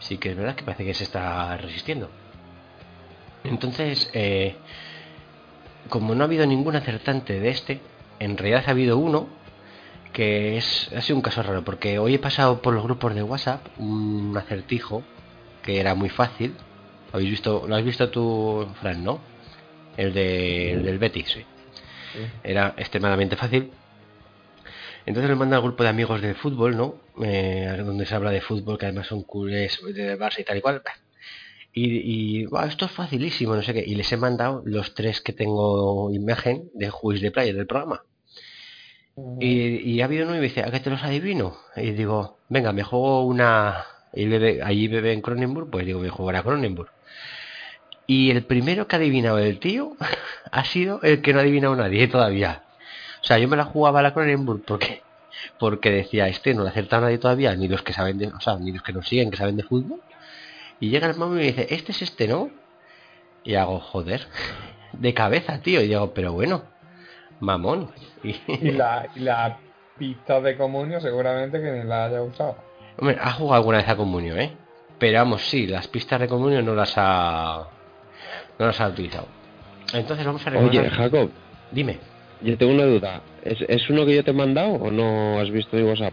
sí 0.00 0.18
que 0.18 0.30
es 0.30 0.36
verdad 0.36 0.54
que 0.56 0.64
parece 0.64 0.84
que 0.84 0.94
se 0.94 1.04
está 1.04 1.56
resistiendo. 1.56 2.10
Entonces, 3.44 4.10
eh, 4.12 4.56
como 5.88 6.14
no 6.14 6.22
ha 6.22 6.26
habido 6.26 6.46
ningún 6.46 6.76
acertante 6.76 7.40
de 7.40 7.48
este, 7.50 7.80
en 8.18 8.36
realidad 8.36 8.64
ha 8.66 8.70
habido 8.72 8.98
uno 8.98 9.28
que 10.12 10.56
es 10.56 10.90
ha 10.96 11.00
sido 11.02 11.16
un 11.16 11.22
caso 11.22 11.42
raro 11.42 11.62
porque 11.64 11.98
hoy 11.98 12.14
he 12.14 12.18
pasado 12.18 12.60
por 12.60 12.74
los 12.74 12.82
grupos 12.82 13.14
de 13.14 13.22
WhatsApp 13.22 13.60
un 13.78 14.34
acertijo 14.36 15.02
que 15.62 15.80
era 15.80 15.94
muy 15.94 16.08
fácil. 16.08 16.54
¿Habéis 17.12 17.30
visto? 17.30 17.64
¿Lo 17.66 17.74
has 17.76 17.84
visto 17.84 18.08
tú, 18.10 18.66
Fran, 18.80 19.02
no? 19.02 19.20
El, 19.96 20.12
de, 20.12 20.72
el 20.72 20.82
del 20.84 20.98
Betis. 20.98 21.28
Sí. 21.30 21.44
Era 22.44 22.74
extremadamente 22.76 23.36
fácil. 23.36 23.70
Entonces 25.06 25.30
lo 25.30 25.36
manda 25.36 25.56
al 25.56 25.62
grupo 25.62 25.82
de 25.82 25.88
amigos 25.88 26.20
de 26.20 26.34
fútbol, 26.34 26.76
¿no? 26.76 26.96
Eh, 27.22 27.74
donde 27.84 28.04
se 28.04 28.14
habla 28.14 28.30
de 28.30 28.40
fútbol, 28.40 28.78
que 28.78 28.86
además 28.86 29.06
son 29.06 29.22
culés 29.22 29.80
de 29.94 30.18
Barça 30.18 30.40
y 30.40 30.44
tal 30.44 30.58
y 30.58 30.60
cual. 30.60 30.82
Y, 31.72 32.40
y 32.42 32.46
"Buah, 32.46 32.66
esto 32.66 32.84
es 32.86 32.90
facilísimo, 32.90 33.54
no 33.54 33.62
sé 33.62 33.72
qué. 33.72 33.84
Y 33.86 33.94
les 33.94 34.10
he 34.12 34.16
mandado 34.16 34.62
los 34.66 34.94
tres 34.94 35.20
que 35.20 35.32
tengo 35.32 36.10
imagen 36.12 36.70
de 36.74 36.90
juiz 36.90 37.20
de 37.22 37.30
player 37.30 37.54
del 37.56 37.66
programa. 37.66 38.02
Y, 39.40 39.76
y 39.92 40.00
ha 40.00 40.04
habido 40.04 40.26
uno 40.26 40.34
y 40.36 40.38
me 40.38 40.44
dice, 40.44 40.62
¿a 40.62 40.70
qué 40.70 40.78
te 40.80 40.90
los 40.90 41.02
adivino? 41.02 41.56
Y 41.76 41.90
digo, 41.92 42.38
venga, 42.48 42.72
me 42.72 42.82
juego 42.84 43.24
una... 43.24 43.84
Y 44.12 44.26
bebe, 44.26 44.62
allí 44.62 44.88
bebe 44.88 45.12
en 45.12 45.20
Cronenburg, 45.20 45.70
pues 45.70 45.84
digo, 45.86 46.00
me 46.00 46.08
juego 46.08 46.30
a 46.30 46.42
Cronenburg. 46.42 46.90
Y 48.08 48.32
el 48.32 48.42
primero 48.42 48.88
que 48.88 48.96
ha 48.96 48.98
adivinado 48.98 49.38
el 49.38 49.60
tío 49.60 49.92
ha 50.50 50.64
sido 50.64 51.00
el 51.02 51.22
que 51.22 51.32
no 51.32 51.38
ha 51.38 51.42
adivinado 51.42 51.76
nadie 51.76 52.08
todavía. 52.08 52.62
O 53.22 53.24
sea, 53.24 53.38
yo 53.38 53.46
me 53.46 53.56
la 53.56 53.64
jugaba 53.64 54.00
a 54.00 54.02
la 54.02 54.14
Cronenburg 54.14 54.62
porque 54.64 55.02
porque 55.58 55.90
decía, 55.92 56.26
este 56.26 56.54
no 56.54 56.62
le 56.62 56.68
ha 56.68 56.72
acertado 56.72 57.02
nadie 57.02 57.18
todavía, 57.18 57.54
ni 57.54 57.68
los 57.68 57.82
que 57.82 57.92
saben 57.92 58.18
de, 58.18 58.26
o 58.28 58.40
sea, 58.40 58.56
ni 58.56 58.72
los 58.72 58.82
que 58.82 58.92
nos 58.92 59.06
siguen 59.06 59.30
que 59.30 59.36
saben 59.36 59.56
de 59.56 59.62
fútbol. 59.62 60.00
Y 60.80 60.90
llega 60.90 61.06
el 61.06 61.16
mamá 61.16 61.34
y 61.34 61.38
me 61.38 61.44
dice, 61.44 61.68
este 61.70 61.92
es 61.92 62.02
este, 62.02 62.26
¿no? 62.26 62.50
Y 63.44 63.54
hago, 63.54 63.78
joder, 63.78 64.26
de 64.94 65.14
cabeza, 65.14 65.60
tío. 65.60 65.80
Y 65.80 65.88
digo, 65.88 66.12
pero 66.12 66.32
bueno, 66.32 66.64
mamón. 67.40 67.90
Y, 68.24 68.34
Y 68.48 68.72
la, 68.72 69.08
y 69.14 69.20
la 69.20 69.58
pista 69.96 70.40
de 70.40 70.56
comunio 70.56 71.00
seguramente 71.00 71.60
que 71.60 71.70
ni 71.70 71.84
la 71.84 72.06
haya 72.06 72.22
usado. 72.22 72.56
Hombre, 72.96 73.16
ha 73.20 73.32
jugado 73.32 73.56
alguna 73.56 73.78
vez 73.78 73.88
a 73.88 73.96
Comunio, 73.96 74.36
¿eh? 74.36 74.50
Pero 74.98 75.18
vamos, 75.18 75.48
sí, 75.48 75.68
las 75.68 75.86
pistas 75.86 76.18
de 76.18 76.26
Comunio 76.26 76.62
no 76.62 76.74
las 76.74 76.94
ha. 76.96 77.68
No 78.58 78.66
las 78.66 78.80
ha 78.80 78.88
utilizado. 78.88 79.26
Entonces 79.92 80.26
vamos 80.26 80.46
a 80.46 80.50
recordar. 80.50 80.70
Oye, 80.80 80.90
Jacob, 80.90 81.30
Dime. 81.70 81.98
yo 82.42 82.56
tengo 82.58 82.72
una 82.72 82.84
duda. 82.84 83.22
¿Es, 83.42 83.58
¿Es 83.68 83.88
uno 83.90 84.04
que 84.04 84.14
yo 84.16 84.24
te 84.24 84.30
he 84.32 84.34
mandado 84.34 84.70
o 84.72 84.90
no 84.90 85.38
has 85.40 85.50
visto 85.50 85.76
mi 85.76 85.82
WhatsApp? 85.82 86.12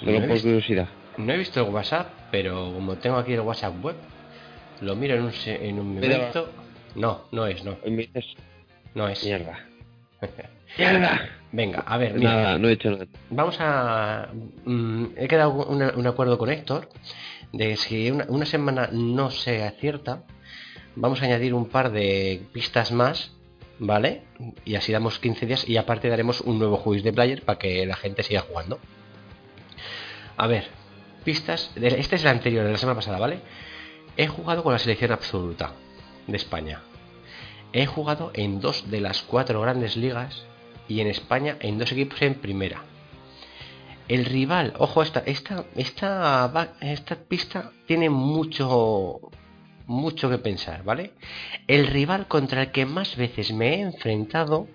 Solo 0.00 0.20
No 0.20 0.26
por 0.26 0.40
curiosidad. 0.40 0.88
No 1.18 1.32
he 1.32 1.36
visto 1.36 1.60
el 1.66 1.72
WhatsApp, 1.72 2.08
pero 2.30 2.72
como 2.72 2.96
tengo 2.96 3.16
aquí 3.16 3.34
el 3.34 3.40
WhatsApp 3.40 3.74
web, 3.84 3.96
lo 4.80 4.96
miro 4.96 5.14
en 5.16 5.22
un, 5.24 5.32
en 5.44 5.78
un 5.78 5.94
momento. 5.94 6.50
No, 6.94 7.22
no 7.30 7.46
es, 7.46 7.62
no. 7.64 7.76
No 8.94 9.08
es. 9.08 9.24
mierda. 9.24 9.58
¡Mierda! 10.78 11.28
Venga, 11.52 11.80
a 11.80 11.96
ver, 11.98 12.14
mira. 12.14 12.30
Nada, 12.32 12.58
no 12.58 12.68
he 12.68 12.72
hecho 12.72 12.90
nada. 12.90 13.06
Vamos 13.30 13.56
a. 13.60 14.28
mm, 14.64 15.04
he 15.16 15.28
quedado 15.28 15.50
una- 15.66 15.92
un 15.96 16.06
acuerdo 16.06 16.38
con 16.38 16.48
Héctor 16.48 16.88
de 17.52 17.76
si 17.76 18.10
una, 18.10 18.24
una 18.28 18.46
semana 18.46 18.88
no 18.92 19.30
se 19.30 19.64
acierta, 19.64 20.22
vamos 20.96 21.22
a 21.22 21.24
añadir 21.24 21.54
un 21.54 21.66
par 21.66 21.92
de 21.92 22.42
pistas 22.52 22.92
más 22.92 23.32
¿vale? 23.80 24.22
Y 24.64 24.76
así 24.76 24.92
damos 24.92 25.18
15 25.18 25.46
días 25.46 25.68
y 25.68 25.76
aparte 25.76 26.08
daremos 26.08 26.42
un 26.42 26.58
nuevo 26.58 26.76
juice 26.76 27.02
de 27.02 27.12
player 27.12 27.42
para 27.42 27.58
que 27.58 27.84
la 27.86 27.96
gente 27.96 28.22
siga 28.22 28.42
jugando. 28.42 28.78
A 30.36 30.46
ver, 30.46 30.68
pistas. 31.24 31.72
Este 31.74 32.16
es 32.16 32.22
el 32.22 32.28
anterior, 32.28 32.64
de 32.64 32.72
la 32.72 32.78
semana 32.78 32.96
pasada, 32.96 33.18
¿vale? 33.18 33.40
He 34.16 34.28
jugado 34.28 34.62
con 34.62 34.72
la 34.72 34.78
selección 34.78 35.12
absoluta 35.12 35.72
de 36.26 36.36
España. 36.36 36.82
He 37.72 37.86
jugado 37.86 38.30
en 38.34 38.60
dos 38.60 38.90
de 38.90 39.00
las 39.00 39.22
cuatro 39.22 39.60
grandes 39.60 39.96
ligas 39.96 40.44
y 40.86 41.00
en 41.00 41.06
España 41.06 41.56
en 41.60 41.78
dos 41.78 41.90
equipos 41.92 42.20
en 42.22 42.34
primera. 42.34 42.84
El 44.08 44.24
rival, 44.24 44.74
ojo, 44.78 45.02
esta, 45.02 45.20
esta, 45.20 45.64
esta, 45.76 46.74
esta 46.80 47.16
pista 47.16 47.70
tiene 47.86 48.10
mucho, 48.10 49.20
mucho 49.90 50.30
que 50.30 50.38
pensar, 50.38 50.84
¿vale? 50.84 51.14
El 51.66 51.88
rival 51.88 52.28
contra 52.28 52.62
el 52.62 52.70
que 52.70 52.86
más 52.86 53.16
veces 53.16 53.52
me 53.52 53.74
he 53.74 53.80
enfrentado 53.80 54.68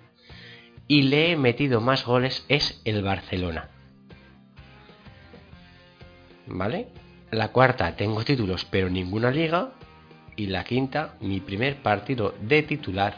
y 0.88 1.02
le 1.02 1.32
he 1.32 1.36
metido 1.36 1.80
más 1.80 2.04
goles 2.04 2.44
es 2.48 2.82
el 2.84 3.02
Barcelona. 3.02 3.70
¿Vale? 6.46 6.88
La 7.30 7.48
cuarta, 7.48 7.96
tengo 7.96 8.24
títulos, 8.24 8.66
pero 8.70 8.90
ninguna 8.90 9.30
liga. 9.30 9.72
Y 10.36 10.48
la 10.48 10.64
quinta, 10.64 11.14
mi 11.20 11.40
primer 11.40 11.76
partido 11.76 12.34
de 12.42 12.62
titular, 12.62 13.16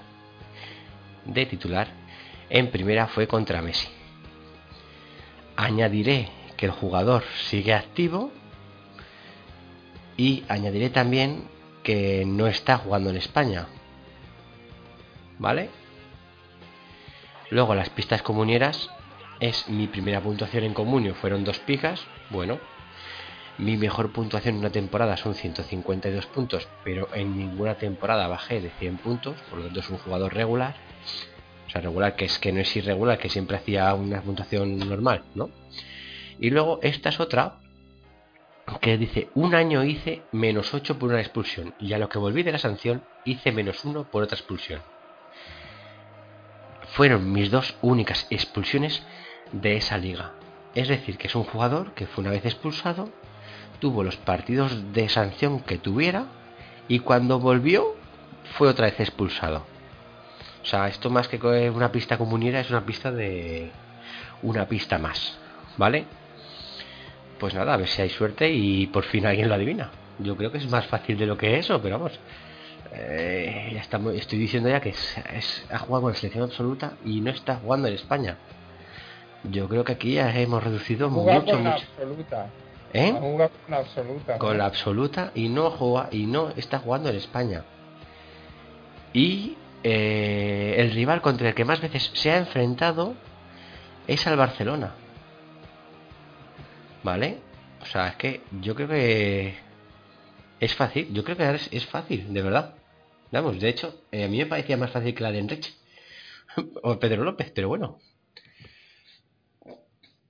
de 1.24 1.46
titular, 1.46 1.88
en 2.48 2.70
primera 2.70 3.08
fue 3.08 3.26
contra 3.26 3.60
Messi. 3.60 3.88
Añadiré 5.56 6.28
que 6.56 6.66
el 6.66 6.72
jugador 6.72 7.24
sigue 7.50 7.74
activo 7.74 8.30
y 10.16 10.44
añadiré 10.48 10.90
también 10.90 11.57
que 11.88 12.26
no 12.26 12.46
está 12.46 12.76
jugando 12.76 13.08
en 13.08 13.16
España. 13.16 13.66
¿Vale? 15.38 15.70
Luego 17.48 17.74
las 17.74 17.88
pistas 17.88 18.20
comunieras 18.20 18.90
es 19.40 19.70
mi 19.70 19.86
primera 19.86 20.20
puntuación 20.20 20.64
en 20.64 20.74
comunio, 20.74 21.14
fueron 21.14 21.44
dos 21.44 21.60
picas. 21.60 22.04
Bueno, 22.28 22.58
mi 23.56 23.78
mejor 23.78 24.12
puntuación 24.12 24.56
en 24.56 24.60
una 24.60 24.70
temporada 24.70 25.16
son 25.16 25.34
152 25.34 26.26
puntos, 26.26 26.68
pero 26.84 27.08
en 27.14 27.38
ninguna 27.38 27.76
temporada 27.76 28.28
bajé 28.28 28.60
de 28.60 28.68
100 28.68 28.98
puntos, 28.98 29.36
por 29.48 29.60
lo 29.60 29.64
tanto 29.64 29.80
es 29.80 29.88
un 29.88 29.96
jugador 29.96 30.34
regular. 30.34 30.74
O 31.68 31.70
sea, 31.70 31.80
regular 31.80 32.16
que 32.16 32.26
es 32.26 32.38
que 32.38 32.52
no 32.52 32.60
es 32.60 32.76
irregular, 32.76 33.16
que 33.16 33.30
siempre 33.30 33.56
hacía 33.56 33.94
una 33.94 34.20
puntuación 34.20 34.78
normal, 34.78 35.22
¿no? 35.34 35.48
Y 36.38 36.50
luego 36.50 36.80
esta 36.82 37.08
es 37.08 37.18
otra 37.18 37.60
que 38.76 38.98
dice, 38.98 39.30
un 39.34 39.54
año 39.54 39.82
hice 39.84 40.22
menos 40.32 40.74
8 40.74 40.98
por 40.98 41.10
una 41.10 41.20
expulsión 41.20 41.74
y 41.78 41.94
a 41.94 41.98
lo 41.98 42.08
que 42.08 42.18
volví 42.18 42.42
de 42.42 42.52
la 42.52 42.58
sanción 42.58 43.02
hice 43.24 43.50
menos 43.52 43.84
1 43.84 44.04
por 44.10 44.22
otra 44.22 44.36
expulsión. 44.36 44.82
Fueron 46.92 47.32
mis 47.32 47.50
dos 47.50 47.76
únicas 47.80 48.26
expulsiones 48.30 49.02
de 49.52 49.76
esa 49.76 49.96
liga. 49.98 50.32
Es 50.74 50.88
decir, 50.88 51.16
que 51.16 51.28
es 51.28 51.34
un 51.34 51.44
jugador 51.44 51.92
que 51.94 52.06
fue 52.06 52.22
una 52.22 52.30
vez 52.30 52.44
expulsado, 52.44 53.10
tuvo 53.78 54.02
los 54.02 54.16
partidos 54.16 54.92
de 54.92 55.08
sanción 55.08 55.60
que 55.60 55.78
tuviera 55.78 56.26
y 56.88 56.98
cuando 57.00 57.38
volvió 57.38 57.94
fue 58.56 58.68
otra 58.68 58.86
vez 58.86 59.00
expulsado. 59.00 59.64
O 60.62 60.66
sea, 60.66 60.88
esto 60.88 61.08
más 61.08 61.28
que 61.28 61.38
una 61.70 61.92
pista 61.92 62.18
comunera 62.18 62.60
es 62.60 62.70
una 62.70 62.84
pista 62.84 63.10
de 63.10 63.70
una 64.42 64.66
pista 64.66 64.98
más, 64.98 65.38
¿vale? 65.76 66.06
Pues 67.38 67.54
nada, 67.54 67.74
a 67.74 67.76
ver 67.76 67.88
si 67.88 68.02
hay 68.02 68.08
suerte 68.10 68.50
y 68.50 68.86
por 68.88 69.04
fin 69.04 69.26
alguien 69.26 69.48
lo 69.48 69.54
adivina. 69.54 69.90
Yo 70.18 70.36
creo 70.36 70.50
que 70.50 70.58
es 70.58 70.68
más 70.68 70.86
fácil 70.86 71.16
de 71.18 71.26
lo 71.26 71.36
que 71.36 71.58
eso, 71.58 71.80
pero 71.80 71.98
vamos. 71.98 72.18
eh, 72.92 73.70
ya 73.74 73.80
estamos, 73.80 74.14
estoy 74.14 74.38
diciendo 74.38 74.68
ya 74.68 74.80
que 74.80 74.88
es, 74.90 75.18
es- 75.34 75.66
ha 75.70 75.78
jugado 75.78 76.02
con 76.04 76.12
la 76.12 76.16
selección 76.18 76.44
absoluta 76.44 76.94
y 77.04 77.20
no 77.20 77.30
está 77.30 77.56
jugando 77.56 77.86
en 77.88 77.94
España. 77.94 78.36
Yo 79.44 79.68
creo 79.68 79.84
que 79.84 79.92
aquí 79.92 80.14
ya 80.14 80.34
hemos 80.40 80.64
reducido 80.64 81.08
mucho, 81.10 81.44
con 81.44 81.64
la 81.64 81.70
mucho. 81.72 81.84
absoluta. 81.96 82.46
¿Eh? 82.94 83.12
Con 83.12 83.38
la 83.68 83.76
absoluta. 83.78 84.38
con 84.38 84.58
la 84.58 84.64
absoluta 84.66 85.30
y 85.34 85.48
no 85.50 85.70
juega 85.70 86.08
y 86.10 86.26
no 86.26 86.48
está 86.56 86.78
jugando 86.78 87.10
en 87.10 87.16
España. 87.16 87.62
Y 89.12 89.56
eh, 89.84 90.74
el 90.78 90.90
rival 90.92 91.20
contra 91.20 91.48
el 91.50 91.54
que 91.54 91.64
más 91.64 91.80
veces 91.80 92.10
se 92.14 92.30
ha 92.32 92.38
enfrentado 92.38 93.14
es 94.06 94.26
al 94.26 94.36
Barcelona. 94.36 94.94
¿Vale? 97.02 97.38
O 97.80 97.86
sea, 97.86 98.08
es 98.08 98.16
que 98.16 98.42
yo 98.60 98.74
creo 98.74 98.88
que 98.88 99.58
es 100.60 100.74
fácil. 100.74 101.12
Yo 101.12 101.24
creo 101.24 101.36
que 101.36 101.76
es, 101.76 101.86
fácil, 101.86 102.32
de 102.32 102.42
verdad. 102.42 102.74
Vamos, 103.30 103.60
de 103.60 103.68
hecho, 103.68 104.02
eh, 104.10 104.24
a 104.24 104.28
mí 104.28 104.38
me 104.38 104.46
parecía 104.46 104.76
más 104.76 104.90
fácil 104.90 105.14
que 105.14 105.22
la 105.22 105.32
de 105.32 105.38
Enrich 105.38 105.74
o 106.82 106.98
Pedro 106.98 107.24
López, 107.24 107.52
pero 107.54 107.68
bueno. 107.68 107.98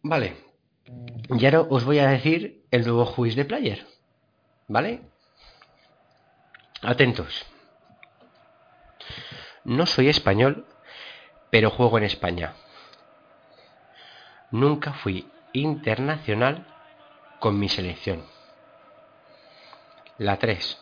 Vale. 0.03 0.37
Y 1.31 1.45
ahora 1.45 1.61
os 1.63 1.85
voy 1.85 1.99
a 1.99 2.09
decir 2.09 2.65
el 2.71 2.85
nuevo 2.87 3.05
juice 3.05 3.37
de 3.37 3.45
player. 3.45 3.87
¿Vale? 4.67 5.03
Atentos. 6.83 7.47
No 9.65 9.87
soy 9.87 10.09
español, 10.09 10.67
pero 11.51 11.71
juego 11.71 11.99
en 11.99 12.05
España. 12.05 12.55
Nunca 14.51 14.93
fui 14.93 15.27
internacional 15.53 16.67
con 17.39 17.59
mi 17.59 17.69
selección. 17.69 18.25
La 20.19 20.39
3. 20.39 20.79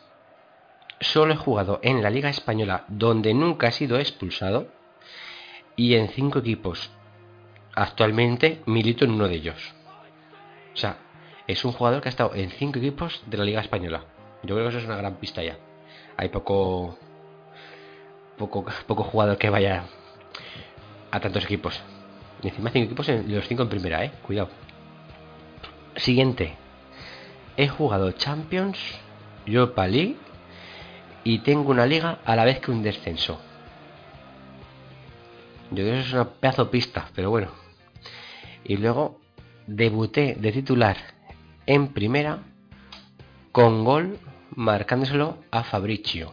Solo 0.99 1.33
he 1.33 1.37
jugado 1.37 1.79
en 1.83 2.01
la 2.01 2.09
Liga 2.09 2.29
Española 2.29 2.85
donde 2.87 3.33
nunca 3.33 3.67
he 3.67 3.71
sido 3.71 3.99
expulsado 3.99 4.67
y 5.75 5.95
en 5.95 6.09
cinco 6.09 6.39
equipos. 6.39 6.89
Actualmente 7.75 8.61
milito 8.65 9.05
en 9.05 9.11
uno 9.11 9.27
de 9.27 9.35
ellos. 9.35 9.75
O 10.73 10.77
sea, 10.77 10.97
es 11.45 11.63
un 11.63 11.71
jugador 11.71 12.01
que 12.01 12.09
ha 12.09 12.11
estado 12.11 12.33
en 12.33 12.49
cinco 12.49 12.79
equipos 12.79 13.21
de 13.27 13.37
la 13.37 13.45
Liga 13.45 13.61
Española. 13.61 14.05
Yo 14.43 14.55
creo 14.55 14.65
que 14.65 14.69
eso 14.69 14.79
es 14.79 14.85
una 14.85 14.97
gran 14.97 15.15
pista 15.17 15.43
ya. 15.43 15.57
Hay 16.17 16.29
poco, 16.29 16.97
poco, 18.37 18.65
poco 18.87 19.03
jugador 19.03 19.37
que 19.37 19.49
vaya 19.49 19.85
a 21.11 21.19
tantos 21.19 21.45
equipos. 21.45 21.79
Encima 22.43 22.69
cinco 22.69 22.85
equipos 22.85 23.09
en 23.09 23.33
los 23.33 23.47
cinco 23.47 23.63
en 23.63 23.69
primera, 23.69 24.03
eh. 24.05 24.11
Cuidado. 24.21 24.49
Siguiente. 25.95 26.55
He 27.55 27.67
jugado 27.67 28.11
Champions, 28.11 28.77
Europa 29.45 29.87
League 29.87 30.17
y 31.23 31.39
tengo 31.39 31.71
una 31.71 31.85
liga 31.85 32.19
a 32.23 32.35
la 32.35 32.45
vez 32.45 32.59
que 32.59 32.71
un 32.71 32.83
descenso. 32.83 33.39
Yo 35.71 35.77
creo 35.77 35.93
que 35.93 35.99
eso 35.99 36.07
es 36.07 36.13
una 36.13 36.29
pedazo 36.29 36.69
pista, 36.69 37.09
pero 37.15 37.31
bueno. 37.31 37.49
Y 38.63 38.77
luego 38.77 39.19
debuté 39.65 40.35
de 40.35 40.51
titular 40.51 40.97
en 41.65 41.89
primera 41.89 42.39
con 43.51 43.83
gol 43.83 44.19
marcándoselo 44.51 45.39
a 45.51 45.63
Fabricio. 45.63 46.31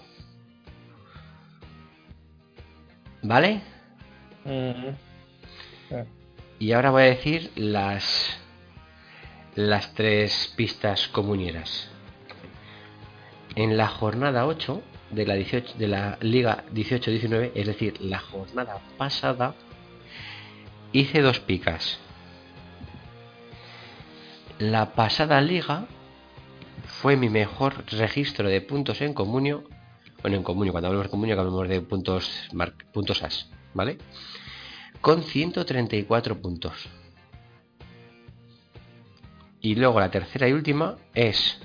¿Vale? 3.22 3.62
Sí. 4.44 4.74
Y 6.58 6.72
ahora 6.72 6.90
voy 6.90 7.02
a 7.02 7.06
decir 7.06 7.50
las 7.56 8.38
las 9.54 9.94
tres 9.94 10.52
pistas 10.56 11.08
comunieras. 11.08 11.88
En 13.54 13.76
la 13.76 13.86
jornada 13.86 14.46
8 14.46 14.82
de 15.10 15.26
la 15.26 15.34
18 15.34 15.74
de 15.78 15.88
la 15.88 16.18
Liga 16.20 16.64
18-19, 16.72 17.52
es 17.54 17.66
decir, 17.66 18.00
la 18.00 18.18
jornada 18.18 18.80
pasada 18.98 19.54
hice 20.92 21.20
dos 21.20 21.38
picas. 21.40 21.98
La 24.58 24.94
pasada 24.94 25.40
liga 25.40 25.86
fue 27.00 27.16
mi 27.16 27.28
mejor 27.28 27.84
registro 27.92 28.48
de 28.48 28.60
puntos 28.60 29.00
en 29.00 29.14
comunio. 29.14 29.64
Bueno, 30.22 30.36
en 30.36 30.42
comunio, 30.42 30.72
cuando 30.72 30.88
hablamos 30.88 31.06
de 31.06 31.10
comunio, 31.10 31.38
hablamos 31.38 31.68
de 31.68 31.80
puntos, 31.80 32.48
puntos 32.92 33.22
as, 33.22 33.50
¿vale? 33.74 33.98
Con 35.04 35.22
134 35.22 36.40
puntos. 36.40 36.88
Y 39.60 39.74
luego 39.74 40.00
la 40.00 40.10
tercera 40.10 40.48
y 40.48 40.54
última 40.54 40.96
es. 41.12 41.60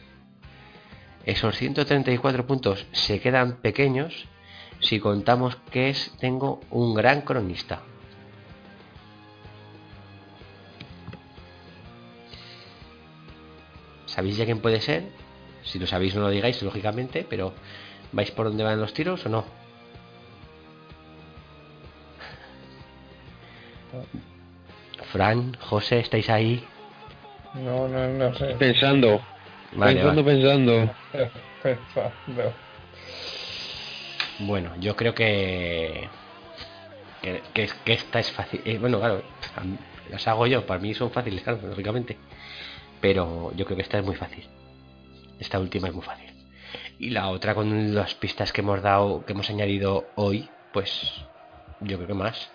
Esos 1.26 1.56
134 1.56 2.46
puntos 2.46 2.86
se 2.92 3.22
quedan 3.22 3.62
pequeños 3.62 4.26
si 4.82 5.00
contamos 5.00 5.56
que 5.72 5.88
es 5.88 6.14
tengo 6.20 6.60
un 6.70 6.94
gran 6.94 7.22
cronista. 7.22 7.82
¿Sabéis 14.06 14.36
ya 14.36 14.44
quién 14.44 14.60
puede 14.60 14.82
ser? 14.82 15.14
Si 15.64 15.80
lo 15.80 15.88
sabéis 15.88 16.14
no 16.14 16.24
lo 16.24 16.30
digáis, 16.30 16.62
lógicamente, 16.62 17.26
pero 17.30 17.54
¿vais 18.12 18.32
por 18.32 18.48
dónde 18.48 18.66
van 18.66 18.82
los 18.82 18.94
tiros 18.94 19.26
o 19.26 19.30
no? 19.30 19.59
Fran, 25.12 25.54
José, 25.60 26.00
¿estáis 26.00 26.30
ahí? 26.30 26.68
No, 27.54 27.88
no, 27.88 28.08
no 28.08 28.34
sé. 28.34 28.56
Pensando, 28.60 29.22
Vale, 29.72 30.04
pensando, 30.04 30.24
vale. 30.24 30.26
pensando. 30.34 30.94
Pensando. 31.62 32.54
Bueno, 34.40 34.76
yo 34.80 34.96
creo 34.96 35.14
que 35.14 36.10
Que, 37.22 37.44
que, 37.54 37.64
es- 37.64 37.74
que 37.74 37.94
esta 37.94 38.20
es 38.20 38.32
fácil. 38.32 38.62
eh, 38.66 38.78
bueno, 38.78 39.00
claro, 39.00 39.24
las 40.10 40.28
hago 40.28 40.48
yo, 40.48 40.66
para 40.66 40.80
mí 40.80 40.94
son 40.94 41.12
fáciles, 41.12 41.42
claro, 41.44 41.60
lógicamente. 41.68 42.18
Pero 43.02 43.52
yo 43.56 43.66
creo 43.66 43.78
que 43.78 43.84
esta 43.84 44.00
es 44.00 44.06
muy 44.06 44.16
fácil. 44.16 44.46
Esta 45.40 45.60
última 45.60 45.90
es 45.90 45.94
muy 45.94 46.04
fácil. 46.04 46.30
Y 47.00 47.10
la 47.12 47.30
otra 47.30 47.56
con 47.56 47.96
las 47.96 48.16
pistas 48.16 48.54
que 48.54 48.62
hemos 48.62 48.82
dado, 48.82 49.26
que 49.26 49.34
hemos 49.34 49.50
añadido 49.50 50.12
hoy, 50.16 50.52
pues 50.72 51.12
yo 51.82 51.98
creo 51.98 52.08
que 52.08 52.14
más. 52.14 52.50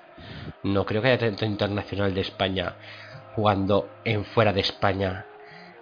No 0.62 0.85
creo 0.87 1.03
que 1.03 1.09
haya 1.09 1.18
tanto 1.18 1.44
internacional 1.44 2.14
de 2.14 2.20
España 2.22 2.77
jugando 3.35 3.88
en 4.05 4.24
fuera 4.24 4.53
de 4.53 4.61
España 4.61 5.27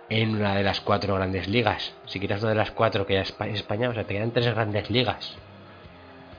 en 0.09 0.35
una 0.37 0.55
de 0.57 0.63
las 0.63 0.81
cuatro 0.81 1.15
grandes 1.15 1.49
ligas. 1.49 1.95
Si 2.07 2.21
quitas 2.21 2.41
una 2.43 2.51
de 2.51 2.57
las 2.57 2.71
cuatro 2.73 3.07
que 3.07 3.15
ya 3.15 3.23
es 3.23 3.33
Pa- 3.33 3.49
España, 3.49 3.89
o 3.89 3.95
sea, 3.95 4.05
te 4.05 4.15
quedan 4.15 4.33
tres 4.33 4.47
grandes 4.55 4.91
ligas. 4.91 5.35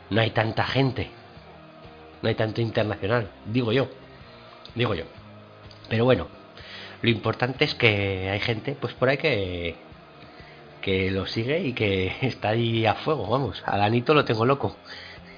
No 0.10 0.22
hay 0.22 0.32
tanta 0.32 0.64
gente. 0.66 1.10
No 2.22 2.30
hay 2.30 2.36
tanto 2.36 2.62
internacional, 2.62 3.30
digo 3.46 3.72
yo. 3.74 3.90
Digo 4.76 4.94
yo. 4.96 5.06
Pero 5.90 6.06
bueno, 6.06 6.28
lo 7.02 7.10
importante 7.10 7.66
es 7.66 7.76
que 7.76 8.30
hay 8.30 8.40
gente 8.40 8.76
pues 8.80 8.94
por 8.94 9.10
ahí 9.10 9.18
que 9.18 9.76
que 10.82 11.12
lo 11.12 11.26
sigue 11.26 11.62
y 11.62 11.74
que 11.74 12.14
está 12.22 12.50
ahí 12.50 12.86
a 12.86 12.96
fuego, 12.96 13.28
vamos. 13.30 13.64
A 13.66 13.78
Danito 13.78 14.14
lo 14.14 14.26
tengo 14.26 14.46
loco. 14.46 14.80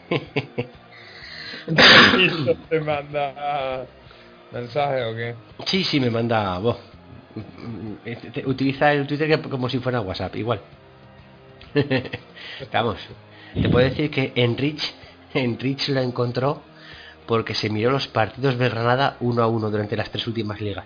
¿Y 1.68 2.54
te 2.70 2.80
manda 2.82 3.86
mensaje 4.52 5.04
o 5.04 5.16
qué? 5.16 5.36
Sí, 5.66 5.84
sí, 5.84 6.00
me 6.00 6.10
manda. 6.10 6.58
bo, 6.60 6.78
Utiliza 8.46 8.94
el 8.94 9.08
Twitter 9.08 9.42
como 9.42 9.70
si 9.70 9.80
fuera 9.80 10.02
WhatsApp, 10.02 10.36
igual. 10.36 10.62
Vamos, 12.72 12.98
te 13.54 13.70
puedo 13.70 13.86
decir 13.90 14.10
que 14.10 14.32
Enrich, 14.36 14.94
Enrich 15.34 15.90
lo 15.90 16.02
encontró 16.02 16.62
porque 17.26 17.56
se 17.56 17.70
miró 17.70 17.92
los 17.92 18.08
partidos 18.08 18.58
de 18.58 18.70
Granada 18.70 19.18
uno 19.20 19.44
a 19.44 19.48
uno 19.48 19.70
durante 19.70 19.98
las 19.98 20.10
tres 20.10 20.28
últimas 20.28 20.62
ligas. 20.62 20.86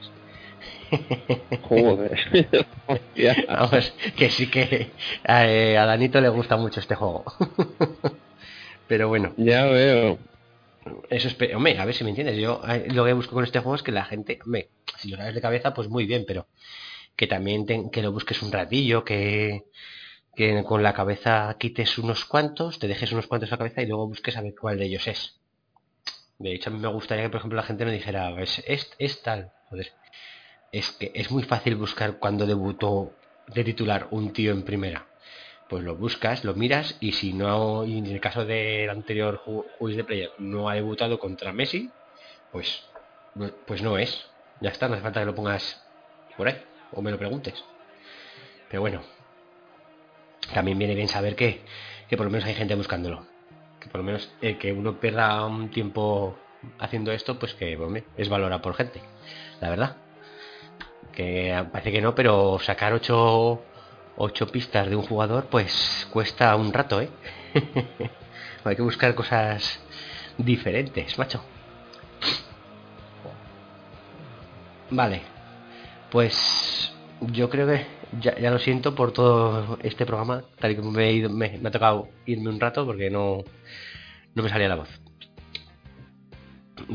Joder. 1.62 2.20
Vamos, 3.48 3.94
que 4.18 4.30
sí 4.30 4.48
que 4.48 4.92
eh, 5.28 5.78
a 5.78 5.86
Danito 5.86 6.20
le 6.20 6.30
gusta 6.30 6.58
mucho 6.58 6.80
este 6.80 6.96
juego. 6.96 7.26
Pero 8.88 9.08
bueno, 9.08 9.34
Ya 9.38 9.66
veo. 9.66 10.18
Eso 11.10 11.28
es. 11.28 11.56
Hombre, 11.56 11.78
a 11.80 11.86
ver 11.86 11.96
si 11.96 12.04
me 12.04 12.10
entiendes. 12.12 12.38
Yo 12.38 12.62
eh, 12.68 12.88
lo 12.92 13.06
que 13.06 13.14
busco 13.14 13.34
con 13.36 13.44
este 13.44 13.60
juego 13.60 13.76
es 13.76 13.84
que 13.84 13.92
la 13.92 14.06
gente. 14.06 14.40
Hombre, 14.46 14.70
si 14.98 15.10
lo 15.10 15.18
sabes 15.18 15.36
de 15.36 15.42
cabeza, 15.42 15.74
pues 15.74 15.90
muy 15.90 16.06
bien, 16.06 16.26
pero 16.28 16.48
que 17.18 17.28
también 17.28 17.66
te- 17.68 17.90
que 17.92 18.02
lo 18.04 18.12
busques 18.14 18.42
un 18.44 18.52
ratillo, 18.52 19.04
que, 19.06 19.66
con 20.66 20.82
la 20.84 20.94
cabeza 20.94 21.56
quites 21.60 21.98
unos 22.00 22.26
cuantos, 22.26 22.80
te 22.80 22.88
dejes 22.88 23.12
unos 23.12 23.28
cuantos 23.28 23.50
a 23.52 23.54
la 23.56 23.58
cabeza 23.60 23.82
y 23.82 23.88
luego 23.88 24.08
busques 24.08 24.38
a 24.38 24.42
ver 24.42 24.56
cuál 24.60 24.78
de 24.80 24.86
ellos 24.86 25.08
es. 25.08 25.40
De 26.40 26.54
hecho, 26.56 26.70
a 26.70 26.74
mí 26.74 26.80
me 26.80 26.88
gustaría 26.88 27.26
que, 27.26 27.30
por 27.30 27.40
ejemplo, 27.40 27.58
la 27.58 27.64
gente 27.64 27.86
no 27.86 27.92
dijera, 27.92 28.42
es, 28.42 28.64
es, 28.68 28.92
es 28.98 29.22
tal. 29.22 29.52
Joder. 29.70 29.92
Es 30.74 30.92
que 30.94 31.12
es 31.16 31.32
muy 31.32 31.44
fácil 31.44 31.76
buscar 31.78 32.20
cuando 32.20 32.48
debutó 32.48 33.14
de 33.48 33.66
titular 33.66 34.10
un 34.12 34.34
tío 34.34 34.54
en 34.54 34.64
primera. 34.64 35.09
Pues 35.70 35.84
lo 35.84 35.96
buscas, 35.96 36.44
lo 36.44 36.56
miras 36.56 36.98
y 37.00 37.12
si 37.12 37.32
no, 37.34 37.86
y 37.86 38.00
en 38.00 38.08
el 38.08 38.20
caso 38.20 38.44
del 38.44 38.90
anterior 38.90 39.40
ju- 39.46 39.66
juez 39.78 39.96
de 39.96 40.04
player 40.04 40.32
no 40.40 40.68
ha 40.68 40.74
debutado 40.74 41.20
contra 41.20 41.54
Messi, 41.54 41.94
pues, 42.52 42.92
pues 43.68 43.82
no 43.84 43.98
es. 43.98 44.26
Ya 44.60 44.72
está, 44.72 44.88
no 44.88 44.96
hace 44.96 45.04
falta 45.04 45.20
que 45.20 45.28
lo 45.28 45.36
pongas 45.36 45.88
por 46.36 46.48
ahí 46.48 46.56
o 46.92 47.02
me 47.04 47.12
lo 47.12 47.20
preguntes. 47.20 47.64
Pero 48.68 48.82
bueno, 48.82 49.04
también 50.54 50.80
viene 50.80 50.96
bien 50.96 51.08
saber 51.08 51.36
que, 51.36 51.66
que 52.10 52.18
por 52.18 52.26
lo 52.26 52.32
menos 52.32 52.48
hay 52.48 52.56
gente 52.56 52.74
buscándolo. 52.76 53.28
Que 53.80 53.90
por 53.90 54.00
lo 54.00 54.06
menos 54.06 54.36
eh, 54.42 54.58
que 54.58 54.74
uno 54.74 55.00
pierda 55.00 55.46
un 55.46 55.70
tiempo 55.70 56.40
haciendo 56.80 57.12
esto, 57.12 57.38
pues 57.40 57.54
que 57.54 57.78
es 58.18 58.28
valorado 58.30 58.62
por 58.62 58.74
gente. 58.74 59.02
La 59.62 59.70
verdad. 59.70 59.98
Que 61.14 61.64
parece 61.72 61.92
que 61.92 62.02
no, 62.02 62.16
pero 62.16 62.58
sacar 62.60 62.94
ocho, 62.94 63.66
ocho 64.20 64.48
pistas 64.48 64.90
de 64.90 64.96
un 64.96 65.04
jugador, 65.04 65.48
pues 65.50 66.08
cuesta 66.12 66.56
un 66.56 66.72
rato, 66.74 67.02
¿eh? 67.02 67.10
hay 68.64 68.76
que 68.76 68.82
buscar 68.82 69.16
cosas 69.16 69.80
diferentes, 70.38 71.18
macho. 71.18 71.44
Vale. 74.92 75.22
Pues 76.10 76.94
yo 77.22 77.50
creo 77.50 77.68
que 77.68 77.86
ya, 78.20 78.38
ya 78.40 78.52
lo 78.52 78.60
siento 78.60 78.96
por 78.96 79.12
todo 79.14 79.78
este 79.84 80.06
programa, 80.06 80.44
tal 80.60 80.72
y 80.72 80.76
como 80.76 80.92
me 80.92 81.10
he, 81.10 81.14
ido- 81.14 81.30
me, 81.30 81.58
me 81.58 81.70
ha 81.70 81.72
tocado 81.72 82.10
irme 82.26 82.50
un 82.50 82.60
rato 82.60 82.86
porque 82.86 83.10
no, 83.10 83.44
no 84.36 84.44
me 84.44 84.50
salía 84.50 84.68
la 84.68 84.76
voz. 84.76 84.90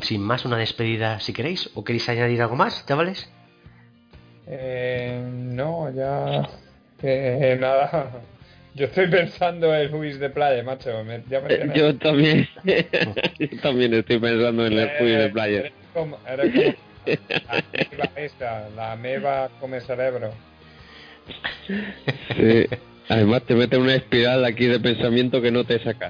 Sin 0.03 0.23
más, 0.23 0.45
una 0.45 0.57
despedida 0.57 1.21
si 1.21 1.33
queréis, 1.33 1.71
o 1.75 1.85
queréis 1.85 2.09
añadir 2.09 2.43
algo 2.43 2.57
más, 2.57 2.85
chavales. 2.87 3.31
Eh, 4.47 5.23
no, 5.33 5.91
ya. 5.95 6.49
Que 7.05 7.57
nada. 7.61 8.11
Yo 8.75 8.87
estoy 8.87 9.07
pensando 9.09 9.73
en 9.75 9.91
Luis 9.93 10.19
de 10.19 10.31
playa, 10.31 10.63
macho. 10.63 11.05
me- 11.05 11.23
ya 11.29 11.41
me 11.41 11.53
Eh, 11.53 11.59
tienes- 11.59 11.77
Yo 11.77 11.97
también. 11.99 12.49
Yo 13.39 13.61
también 13.61 13.95
estoy 13.95 14.19
pensando 14.19 14.67
en 14.67 14.73
el 14.73 14.79
Eh, 14.89 14.93
Puy 14.99 15.11
de 15.11 15.29
playa. 15.29 15.59
Eres 15.61 15.73
como, 15.93 16.19
eres 16.27 16.75
como 17.07 17.15
la 17.47 17.63
meba 17.93 18.11
esa, 18.17 18.69
la 18.71 18.97
meba 18.97 19.49
come 19.61 19.81
cerebro. 19.81 20.33
Sí. 22.37 22.67
Además 23.09 23.43
te 23.43 23.55
mete 23.55 23.77
una 23.77 23.95
espiral 23.95 24.45
aquí 24.45 24.65
de 24.67 24.81
pensamiento 24.81 25.41
que 25.43 25.51
no 25.51 25.65
te 25.65 25.79
saca. 25.79 26.07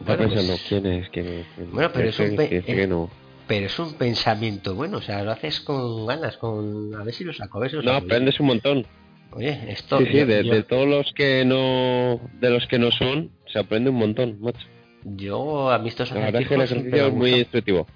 Está 0.00 0.16
Bueno, 0.16 0.22
pues- 0.24 0.34
pensando, 0.34 0.60
¿quién 0.68 0.86
es? 0.86 1.08
¿Quién 1.10 1.26
es? 1.28 1.46
¿Quién 1.54 1.66
es? 1.68 1.72
Bueno, 1.72 1.90
pero 1.92 2.08
es 2.08 2.18
un 2.18 2.36
que 2.36 2.42
dice 2.48 2.72
eh, 2.72 2.74
que 2.76 2.86
no. 2.86 3.10
Pero 3.46 3.66
es 3.66 3.78
un 3.78 3.94
pensamiento 3.94 4.74
bueno, 4.74 4.96
o 4.98 5.02
sea, 5.02 5.22
lo 5.22 5.30
haces 5.32 5.60
con 5.60 6.06
ganas, 6.06 6.36
con 6.38 6.94
a 6.94 7.04
ver 7.04 7.12
si 7.14 7.22
lo 7.22 7.32
saco, 7.32 7.58
a 7.58 7.60
ver 7.62 7.70
si 7.70 7.76
lo 7.76 7.82
No, 7.82 7.92
saco. 7.92 8.06
aprendes 8.06 8.40
un 8.40 8.46
montón. 8.46 8.86
Oye, 9.34 9.58
esto. 9.68 9.98
Sí, 9.98 10.06
sí, 10.06 10.12
yo, 10.18 10.26
de, 10.26 10.44
yo- 10.44 10.52
de 10.54 10.62
todos 10.62 10.86
los 10.86 11.12
que 11.14 11.44
no 11.44 12.20
de 12.40 12.50
los 12.50 12.66
que 12.66 12.78
no 12.78 12.90
son, 12.90 13.30
se 13.52 13.58
aprende 13.58 13.90
un 13.90 13.96
montón, 13.96 14.38
macho. 14.40 14.66
yo 15.04 15.70
a 15.70 15.78
mí 15.78 15.88
estos 15.88 16.10
La 16.12 16.20
verdad 16.20 16.42
es 16.42 16.48
que 16.48 16.54
el 16.54 16.60
ejercicio 16.62 17.06
es 17.06 17.12
muy 17.14 17.30
instructivo. 17.34 17.86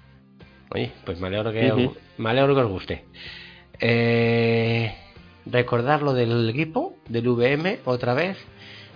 Oye, 0.71 0.91
pues 1.05 1.19
me 1.19 1.27
alegro 1.27 1.51
que, 1.53 1.89
me 2.17 2.29
alegro 2.29 2.53
que 2.55 2.61
os 2.61 2.69
guste. 2.69 3.05
Eh, 3.79 4.93
recordar 5.45 6.01
lo 6.01 6.13
del 6.13 6.49
equipo, 6.49 6.95
del 7.07 7.27
VM, 7.29 7.79
otra 7.85 8.13
vez, 8.13 8.37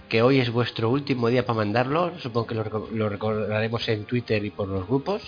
que 0.10 0.22
hoy 0.22 0.40
es 0.40 0.52
vuestro 0.52 0.90
último 0.90 1.30
día 1.30 1.46
para 1.46 1.58
mandarlo. 1.58 2.12
Supongo 2.20 2.48
que 2.48 2.56
lo, 2.56 2.90
lo 2.94 3.08
recordaremos 3.10 3.88
en 3.88 4.04
Twitter 4.06 4.44
y 4.44 4.50
por 4.50 4.68
los 4.68 4.86
grupos. 4.88 5.22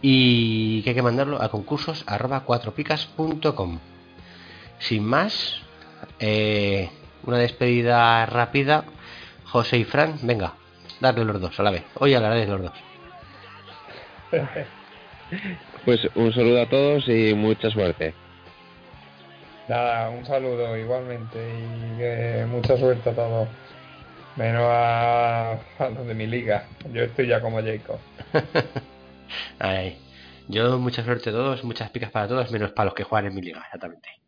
Y 0.00 0.82
que 0.82 0.90
hay 0.90 0.94
que 0.96 1.02
mandarlo 1.02 1.40
a 1.42 1.48
concursos 1.50 2.04
arroba 2.06 2.40
cuatropicas.com. 2.44 3.78
Sin 4.78 5.04
más, 5.04 5.60
eh, 6.18 6.90
una 7.24 7.38
despedida 7.38 8.26
rápida. 8.26 8.84
José 9.44 9.78
y 9.78 9.84
Fran, 9.84 10.18
venga, 10.22 10.54
darle 11.00 11.24
los 11.24 11.40
dos 11.40 11.58
a 11.60 11.62
la 11.62 11.70
vez. 11.70 11.84
Hoy 11.94 12.14
hablaré 12.14 12.40
de 12.40 12.46
los 12.46 12.62
dos. 12.62 12.72
Pues 15.84 16.08
un 16.14 16.32
saludo 16.32 16.62
a 16.62 16.68
todos 16.68 17.08
y 17.08 17.34
mucha 17.34 17.70
suerte. 17.70 18.14
Nada, 19.68 20.10
un 20.10 20.24
saludo 20.24 20.76
igualmente 20.76 21.38
y 21.38 22.46
mucha 22.46 22.76
suerte 22.76 23.10
a 23.10 23.14
todos. 23.14 23.48
Menos 24.36 24.62
a, 24.64 25.52
a 25.52 25.88
los 25.90 26.06
de 26.06 26.14
mi 26.14 26.26
liga. 26.26 26.66
Yo 26.92 27.02
estoy 27.02 27.26
ya 27.26 27.40
como 27.40 27.60
Jacob. 27.62 27.98
Ay, 29.58 29.98
yo 30.48 30.78
mucha 30.78 31.04
suerte 31.04 31.30
a 31.30 31.32
todos, 31.32 31.64
muchas 31.64 31.90
picas 31.90 32.10
para 32.10 32.28
todos, 32.28 32.50
menos 32.50 32.72
para 32.72 32.86
los 32.86 32.94
que 32.94 33.04
juegan 33.04 33.26
en 33.26 33.34
mi 33.34 33.42
liga, 33.42 33.60
exactamente. 33.60 34.21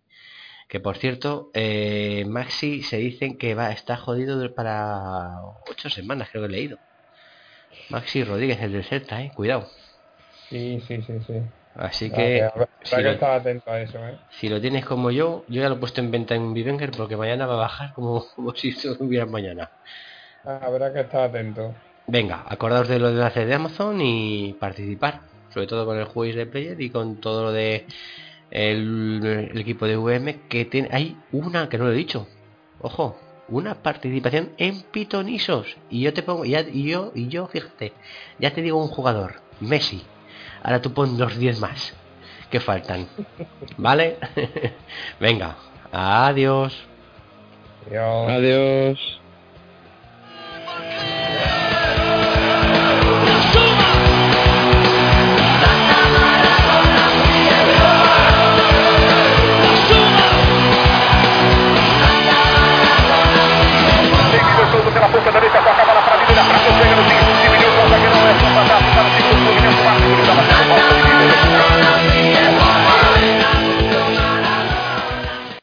Que 0.68 0.80
por 0.80 0.96
cierto, 0.98 1.50
eh, 1.54 2.24
Maxi 2.26 2.82
se 2.82 2.98
dicen 2.98 3.38
que 3.38 3.54
va 3.54 3.72
está 3.72 3.96
jodido 3.96 4.54
para 4.54 5.40
ocho 5.70 5.88
semanas, 5.90 6.28
creo 6.30 6.42
que 6.44 6.48
he 6.48 6.56
leído. 6.56 6.78
Maxi 7.88 8.22
Rodríguez, 8.24 8.60
el 8.60 8.72
del 8.72 8.84
Celta, 8.84 9.22
eh, 9.22 9.32
cuidado. 9.34 9.70
Sí, 10.48 10.80
sí, 10.80 11.02
sí, 11.02 11.20
sí. 11.26 11.34
Así 11.74 12.10
Ah, 12.10 12.14
que 12.14 12.48
si 12.82 13.02
lo, 13.02 13.10
estar 13.10 13.40
atento 13.40 13.70
a 13.70 13.80
eso, 13.80 13.98
¿eh? 14.06 14.18
si 14.28 14.48
lo 14.50 14.60
tienes 14.60 14.84
como 14.84 15.10
yo, 15.10 15.44
yo 15.48 15.62
ya 15.62 15.68
lo 15.68 15.76
he 15.76 15.78
puesto 15.78 16.00
en 16.00 16.10
venta 16.10 16.34
en 16.34 16.52
Vivenger 16.52 16.90
porque 16.92 17.16
mañana 17.16 17.46
va 17.46 17.54
a 17.54 17.56
bajar 17.58 17.94
como, 17.94 18.26
como 18.34 18.54
si 18.54 18.68
estuviera 18.68 19.26
mañana. 19.26 19.70
Habrá 20.44 20.92
que 20.92 21.00
estar 21.00 21.22
atento. 21.28 21.74
Venga, 22.06 22.44
acordaos 22.46 22.88
de 22.88 22.98
los 22.98 23.12
enlaces 23.12 23.46
de 23.46 23.54
Amazon 23.54 24.00
y 24.00 24.54
participar, 24.60 25.22
sobre 25.48 25.66
todo 25.66 25.86
con 25.86 25.98
el 25.98 26.04
juez 26.04 26.34
de 26.36 26.46
player 26.46 26.80
y 26.80 26.90
con 26.90 27.20
todo 27.20 27.44
lo 27.44 27.52
de 27.52 27.86
el, 28.50 29.48
el 29.52 29.58
equipo 29.58 29.86
de 29.86 29.96
VM 29.96 30.40
que 30.48 30.64
tiene 30.64 30.88
hay 30.92 31.16
una 31.32 31.68
que 31.68 31.78
no 31.78 31.84
lo 31.84 31.92
he 31.92 31.96
dicho. 31.96 32.26
Ojo, 32.80 33.18
una 33.48 33.82
participación 33.82 34.50
en 34.58 34.82
pitonisos 34.82 35.76
y 35.90 36.00
yo 36.00 36.12
te 36.12 36.22
pongo 36.22 36.44
ya 36.44 36.60
y 36.60 36.84
yo 36.84 37.12
y 37.14 37.28
yo 37.28 37.46
fíjate, 37.46 37.92
ya 38.38 38.52
te 38.52 38.62
digo 38.62 38.82
un 38.82 38.88
jugador, 38.88 39.40
Messi. 39.60 40.02
Ahora 40.62 40.80
tú 40.80 40.92
pon 40.92 41.18
los 41.18 41.36
10 41.36 41.60
más 41.60 41.94
que 42.50 42.60
faltan. 42.60 43.06
¿Vale? 43.76 44.16
Venga, 45.20 45.56
adiós. 45.92 46.74
Adiós. 47.86 48.30
Adiós. 48.30 49.23